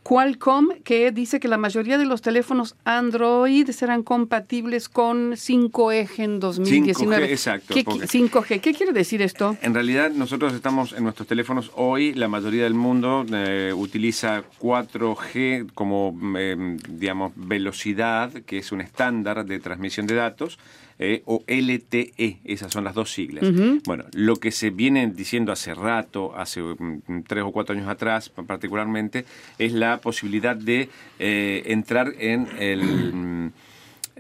[0.09, 6.41] Qualcomm, que dice que la mayoría de los teléfonos Android serán compatibles con 5G en
[6.41, 7.27] 2019.
[7.27, 7.75] 5G, exacto.
[7.75, 9.59] ¿Qué, 5G, ¿qué quiere decir esto?
[9.61, 15.73] En realidad, nosotros estamos en nuestros teléfonos hoy, la mayoría del mundo eh, utiliza 4G
[15.75, 20.59] como, eh, digamos, velocidad, que es un estándar de transmisión de datos.
[21.01, 23.45] Eh, o LTE, esas son las dos siglas.
[23.87, 28.31] Bueno, lo que se viene diciendo hace rato, hace mm, tres o cuatro años atrás
[28.31, 29.25] particularmente,
[29.59, 30.89] es la posibilidad de
[31.19, 33.13] eh, entrar en el...
[33.15, 33.53] Mm,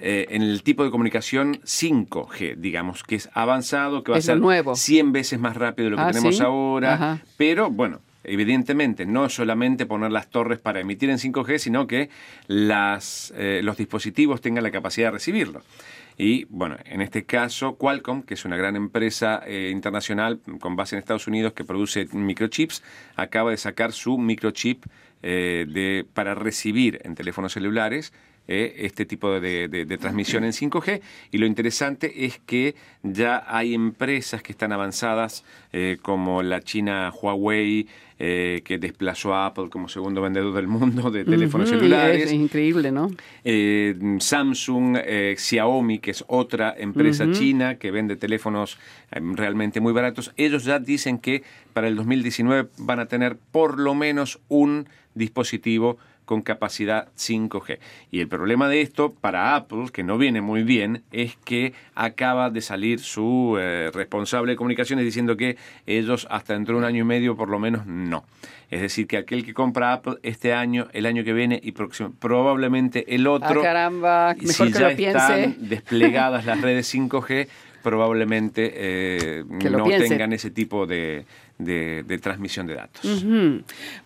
[0.00, 4.38] eh, en el tipo de comunicación 5G, digamos, que es avanzado, que va a ser
[4.38, 4.76] nuevo.
[4.76, 9.86] 100 veces más rápido de lo que ah, tenemos ahora, pero bueno, evidentemente no solamente
[9.86, 12.10] poner las torres para emitir en 5G, sino que
[12.46, 15.62] las, los dispositivos tengan la capacidad de recibirlo.
[16.20, 20.96] Y bueno, en este caso, Qualcomm, que es una gran empresa eh, internacional con base
[20.96, 22.82] en Estados Unidos que produce microchips,
[23.14, 24.84] acaba de sacar su microchip
[25.22, 28.12] eh, de, para recibir en teléfonos celulares
[28.48, 31.00] eh, este tipo de, transmisión en 5G.
[31.30, 35.44] Y lo interesante es que ya hay empresas que están avanzadas,
[36.02, 37.86] como la China Huawei,
[38.20, 42.24] eh, que desplazó a Apple como segundo vendedor del mundo de teléfonos celulares.
[42.24, 43.12] Es increíble, ¿no?
[43.44, 48.76] Eh, Samsung, eh, Xiaomi, que es otra empresa china que vende teléfonos
[49.12, 53.94] realmente muy baratos, ellos ya dicen que para el 2019 van a tener por lo
[53.94, 55.96] menos un dispositivo
[56.28, 57.78] con capacidad 5G.
[58.10, 62.50] Y el problema de esto para Apple, que no viene muy bien, es que acaba
[62.50, 65.56] de salir su eh, responsable de comunicaciones diciendo que
[65.86, 68.24] ellos hasta dentro de un año y medio por lo menos no.
[68.70, 72.12] Es decir, que aquel que compra Apple este año, el año que viene y próximo,
[72.18, 77.48] probablemente el otro, ah, caramba, mejor si que ya lo están desplegadas las redes 5G,
[77.82, 81.24] probablemente eh, no tengan ese tipo de,
[81.58, 83.24] de, transmisión de datos.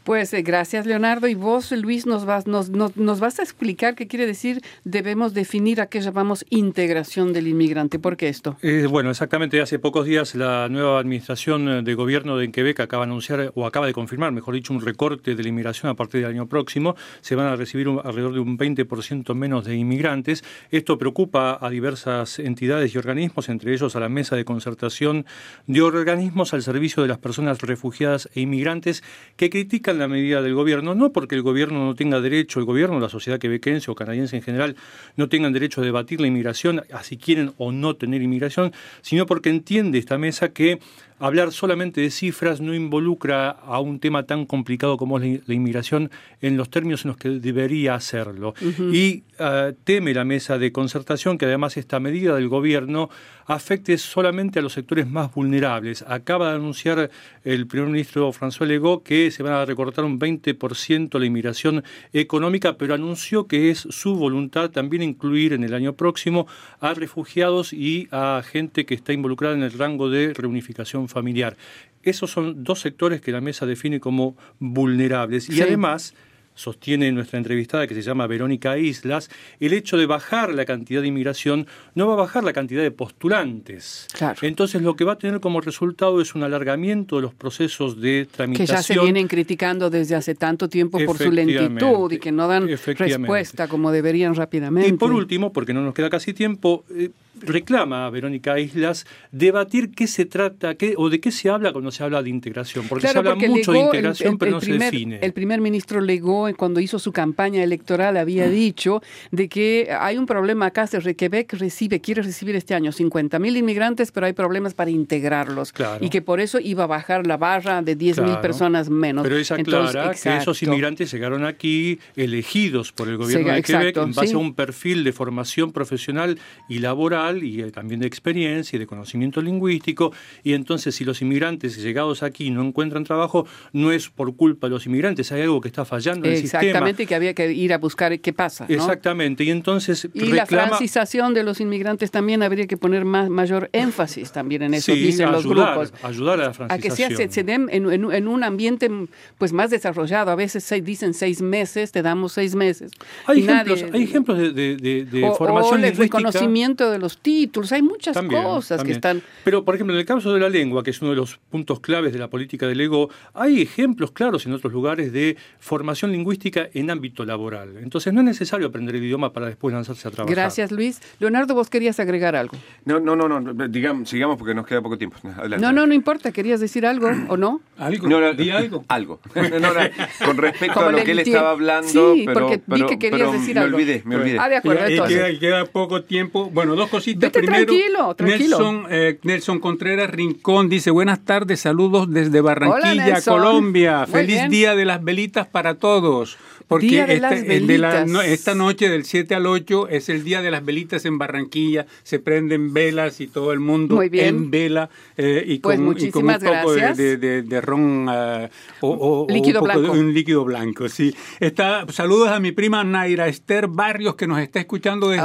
[0.04, 1.28] Pues eh, gracias, Leonardo.
[1.28, 5.80] Y vos, Luis, nos vas, nos, nos, vas a explicar qué quiere decir debemos definir
[5.80, 7.98] a qué llamamos integración del inmigrante.
[7.98, 8.56] ¿Por qué esto?
[8.62, 9.60] Eh, bueno, exactamente.
[9.60, 13.66] Hace pocos días la nueva administración eh, de gobierno de Quebec acaba de anunciar, o
[13.66, 16.96] acaba de confirmar, mejor dicho, un recorte de la inmigración a partir del año próximo.
[17.20, 20.42] Se van a recibir alrededor de un 20% menos de inmigrantes.
[20.70, 25.26] Esto preocupa a diversas entidades y organismos, entre ellos a la Mesa de Concertación
[25.66, 29.02] de Organismos al Servicio de las Personas refugiadas e inmigrantes
[29.36, 33.00] que critican la medida del gobierno, no porque el gobierno no tenga derecho, el gobierno,
[33.00, 34.76] la sociedad quebequense o canadiense en general,
[35.16, 39.50] no tengan derecho a debatir la inmigración, así quieren o no tener inmigración, sino porque
[39.50, 40.80] entiende esta mesa que
[41.22, 46.10] hablar solamente de cifras no involucra a un tema tan complicado como es la, inmigración
[46.40, 48.54] en los términos en los que debería hacerlo.
[48.92, 53.08] Y eh, teme la mesa de concertación que además esta medida del gobierno
[53.46, 56.04] afecte solamente a los sectores más vulnerables.
[56.08, 57.10] Acaba de anunciar
[57.44, 62.76] el primer ministro François Legault que se van a recortar un 20% la inmigración económica,
[62.76, 66.48] pero anunció que es su voluntad también incluir en el año próximo
[66.80, 71.56] a refugiados y a gente que está involucrada en el rango de reunificación familiar.
[72.02, 75.48] Esos son dos sectores que la mesa define como vulnerables.
[75.48, 76.14] Y además
[76.54, 81.08] sostiene nuestra entrevistada, que se llama Verónica Islas, el hecho de bajar la cantidad de
[81.08, 84.06] inmigración no va a bajar la cantidad de postulantes.
[84.42, 88.28] Entonces lo que va a tener como resultado es un alargamiento de los procesos de
[88.30, 88.66] tramitación.
[88.66, 92.48] Que ya se vienen criticando desde hace tanto tiempo por su lentitud y que no
[92.48, 94.88] dan respuesta como deberían rápidamente.
[94.88, 97.10] Y por último, porque no nos queda casi tiempo, eh,
[97.42, 101.90] reclama a Verónica Islas debatir qué se trata qué, o de qué se habla cuando
[101.90, 105.18] se habla de integración, porque se habla mucho de integración, pero no se define.
[105.22, 108.50] El primer ministro Legó, cuando hizo su campaña electoral, había mm.
[108.50, 113.38] dicho de que hay un problema acá, que Quebec recibe, quiere recibir este año 50
[113.38, 115.72] mil inmigrantes, pero hay problemas para integrarlos.
[116.00, 119.22] Y que por eso iba a bajar la barra de 10 mil personas menos.
[119.22, 124.12] Pero esa aclara que esos inmigrantes llegaron aquí elegidos por el gobierno de Quebec en
[124.12, 126.38] base a un perfil de formación profesional
[126.68, 130.12] y laboral y también de experiencia y de conocimiento lingüístico.
[130.42, 134.72] Y entonces, si los inmigrantes llegados aquí no encuentran trabajo, no es por culpa de
[134.72, 136.62] los inmigrantes, hay algo que está fallando en el sistema.
[136.62, 138.66] Exactamente, que había que ir a buscar qué pasa.
[138.68, 140.08] Exactamente, y entonces.
[140.14, 144.74] Y la francización de los inmigrantes también habría que poner más, mayor énfasis también en
[144.74, 145.92] eso, dicen los grupos.
[146.02, 147.12] Ayudar a la francización.
[147.12, 148.90] A que se, den en, un ambiente
[149.38, 150.30] pues más desarrollado.
[150.30, 152.92] A veces se dicen seis meses, te damos seis meses.
[153.26, 158.16] Hay ejemplos, hay ejemplos de, de, de, formación el reconocimiento de los títulos, hay muchas
[158.16, 159.22] cosas que están...
[159.44, 161.80] Pero, por ejemplo, en el caso de la lengua, que es uno de los puntos
[161.80, 166.68] claves de la política del ego, hay ejemplos claros en otros lugares de formación lingüística
[166.72, 167.76] en ámbito laboral.
[167.78, 170.34] Entonces, no es necesario aprender el idioma para después lanzarse a trabajar.
[170.34, 171.00] Gracias, Luis.
[171.18, 172.56] Leonardo, vos querías agregar algo.
[172.84, 175.16] No, no, no, no digamos, sigamos porque nos queda poco tiempo.
[175.58, 176.32] No, no, no importa.
[176.32, 177.60] ¿Querías decir algo o no?
[177.76, 178.08] ¿Algo?
[178.08, 178.84] No, di algo.
[178.88, 179.20] algo.
[180.24, 183.76] con respecto a lo que él estaba hablando, sí, porque vi que querías decir algo.
[183.76, 184.38] Me olvidé, me olvidé.
[184.38, 184.88] Ah, de acuerdo.
[184.88, 186.50] Y, queda, queda, poco tiempo.
[186.50, 187.30] Bueno, dos cositas.
[187.32, 194.06] Primero, Nelson, eh, Nelson Contreras Rincón dice, buenas tardes, saludos desde Barranquilla, Colombia.
[194.06, 196.38] Feliz Día de las Velitas para todos.
[196.72, 201.18] Porque este, esta noche del 7 al 8 es el Día de las Velitas en
[201.18, 201.86] Barranquilla.
[202.02, 206.72] Se prenden velas y todo el mundo en vela eh, y, pues con, un poco
[206.72, 208.48] de, ron ah,
[208.80, 209.92] o, líquido un, blanco.
[209.92, 210.88] un líquido blanco.
[210.88, 211.14] Sí.
[211.40, 215.22] Está, saludos a mi prima Naira Esther Barrios que nos está escuchando desde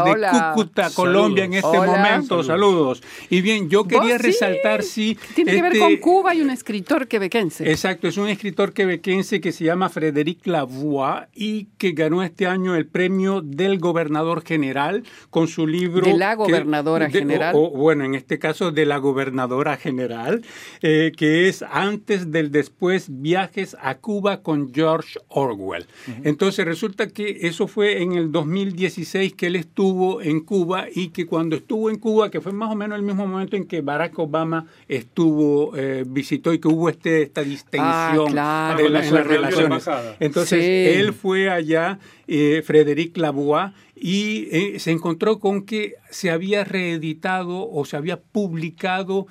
[0.54, 2.44] Cúcuta, Colombia en este momento.
[2.44, 3.02] Saludos.
[3.30, 5.18] Y bien, yo quería resaltar sí.
[5.36, 7.70] Tiene que ver con este Cuba y un escritor quebequense.
[7.70, 12.76] Exacto, es un escritor quebequense que se llama Frédéric Lavoie y que ganó este año
[12.76, 16.06] el premio del gobernador general con su libro.
[16.06, 17.54] De la gobernadora general.
[17.56, 20.42] O, bueno, en este caso de la gobernadora general,
[20.82, 25.86] eh, que es antes del después viajes a Cuba con George Orwell.
[26.24, 31.28] Entonces resulta que eso fue en el 2016 que él estuvo en Cuba y que
[31.28, 34.18] cuando estuvo en Cuba, que fue más o menos el mismo momento en que Barack
[34.18, 39.88] Obama estuvo, eh, visitó y que hubo este, esta distensión ah, de, las relaciones.
[40.20, 40.64] Entonces
[40.98, 46.64] él fue fue allá, eh, Frédéric Lavoie, y eh, se encontró con que se había
[46.64, 49.28] reeditado o se había publicado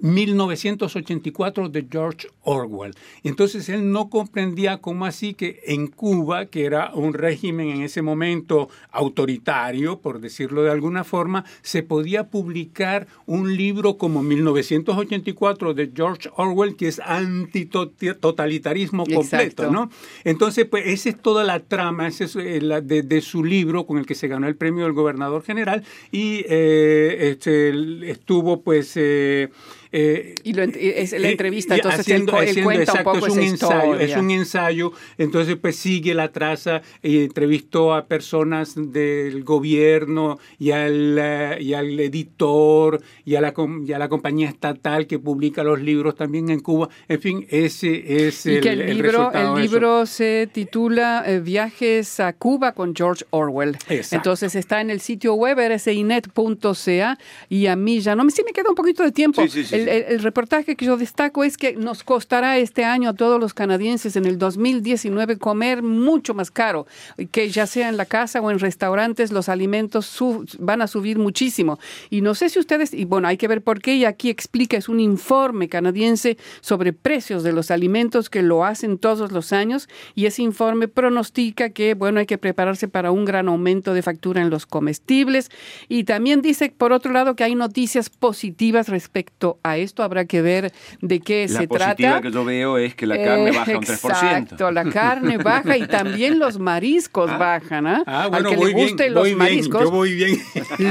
[0.00, 2.94] 1984 eh, de George Orwell.
[3.22, 8.00] Entonces él no comprendía cómo así que en Cuba, que era un régimen en ese
[8.00, 15.90] momento autoritario, por decirlo de alguna forma, se podía publicar un libro como 1984 de
[15.94, 19.90] George Orwell, que es antitotalitarismo completo, ¿no?
[20.24, 23.98] Entonces, pues esa es toda la trama esa es eh, la de, su libro con
[23.98, 28.92] el que se ganó el premio del gobernador general y eh, este, estuvo pues...
[28.96, 29.50] Eh,
[29.92, 32.26] y es la entrevista, entonces él,
[32.62, 37.24] cuenta un poco es un ensayo, es un ensayo, entonces pues sigue la traza y
[37.24, 43.54] entrevistó a personas del gobierno y al, eh, y al editor y a, la,
[43.86, 48.26] y a la compañía estatal que publica los libros también en Cuba, en fin, ese
[48.26, 52.94] es y el, que el, libro, el libro se titula eh, Viajes a Cuba con
[52.94, 53.76] George Orwell.
[53.88, 57.18] Entonces está en el sitio web rsinet.ca
[57.48, 59.46] y a mí ya no me, sí me queda un poquito de tiempo.
[59.48, 63.40] Sí, sí, el, reportaje que yo destaco es que nos costará este año a todos
[63.40, 66.86] los canadienses en el 2019 comer mucho más caro,
[67.30, 70.18] que ya sea en la casa o en restaurantes, los alimentos
[70.58, 71.78] van a subir muchísimo.
[72.10, 74.76] Y no sé si ustedes, y bueno, hay que ver por qué, y aquí explica,
[74.76, 79.88] es un informe canadiense sobre precios de los alimentos que lo hacen todos los años,
[80.14, 84.42] y ese informe pronostica que, bueno, hay que prepararse para un gran aumento de factura
[84.42, 85.50] en los comestibles,
[85.88, 90.42] y también dice, por otro lado, que hay noticias positivas respecto a esto habrá que
[90.42, 92.20] ver de qué La se positiva trata.
[92.22, 93.94] que yo veo es que la carne Eh, baja un 3%.
[94.10, 97.86] Exacto, la carne baja y también los mariscos bajan.
[97.86, 98.02] ¿ah?
[98.06, 99.82] Ah, Al bueno, que voy le bien, gusten voy los bien, mariscos.
[99.82, 100.38] yo voy bien.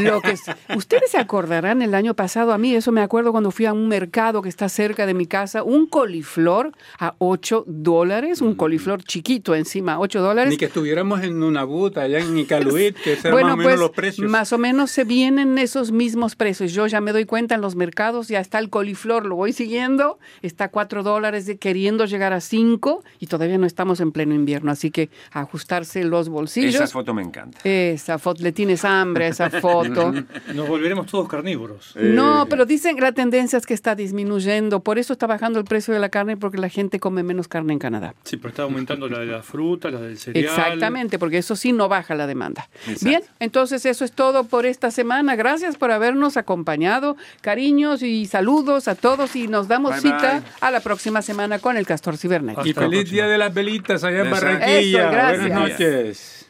[0.03, 0.43] Lo que es-
[0.76, 3.88] ustedes se acordarán el año pasado a mí, eso me acuerdo cuando fui a un
[3.88, 9.55] mercado que está cerca de mi casa, un coliflor a 8 dólares, un coliflor chiquito
[9.55, 10.51] encima, 8 dólares.
[10.51, 13.71] Ni que estuviéramos en una buta allá en Icaluit, que eran Bueno, más o menos
[13.71, 14.30] pues los precios.
[14.32, 16.73] más o menos se vienen esos mismos precios.
[16.73, 20.20] Yo ya me doy cuenta en los mercados, ya está el coliflor, lo voy siguiendo,
[20.41, 24.34] está a 4 dólares de- queriendo llegar a 5 y todavía no estamos en pleno
[24.36, 26.76] invierno, así que ajustarse los bolsillos.
[26.76, 27.59] Esa foto me encanta.
[27.63, 30.13] Esa foto, le tienes hambre a esa foto.
[30.53, 31.95] Nos volveremos todos carnívoros.
[31.95, 35.66] No, pero dicen que la tendencia es que está disminuyendo, por eso está bajando el
[35.66, 38.16] precio de la carne, porque la gente come menos carne en Canadá.
[38.24, 40.45] Sí, pero está aumentando la de la fruta, la del cereal.
[40.45, 42.70] Exactamente, porque eso sí no baja la demanda.
[42.88, 43.05] Exacto.
[43.05, 45.36] Bien, entonces eso es todo por esta semana.
[45.36, 47.18] Gracias por habernos acompañado.
[47.41, 48.55] Cariños y saludos
[48.88, 50.43] a todos y nos damos Bye, cita bye.
[50.62, 52.66] a la próxima semana con el Castor Cibernético.
[52.68, 53.12] y feliz próxima.
[53.12, 54.32] Día de las Velitas allá en.
[54.32, 54.80] Barranquilla.
[54.80, 55.39] Eso, gracias.
[55.49, 56.45] Buenas noches.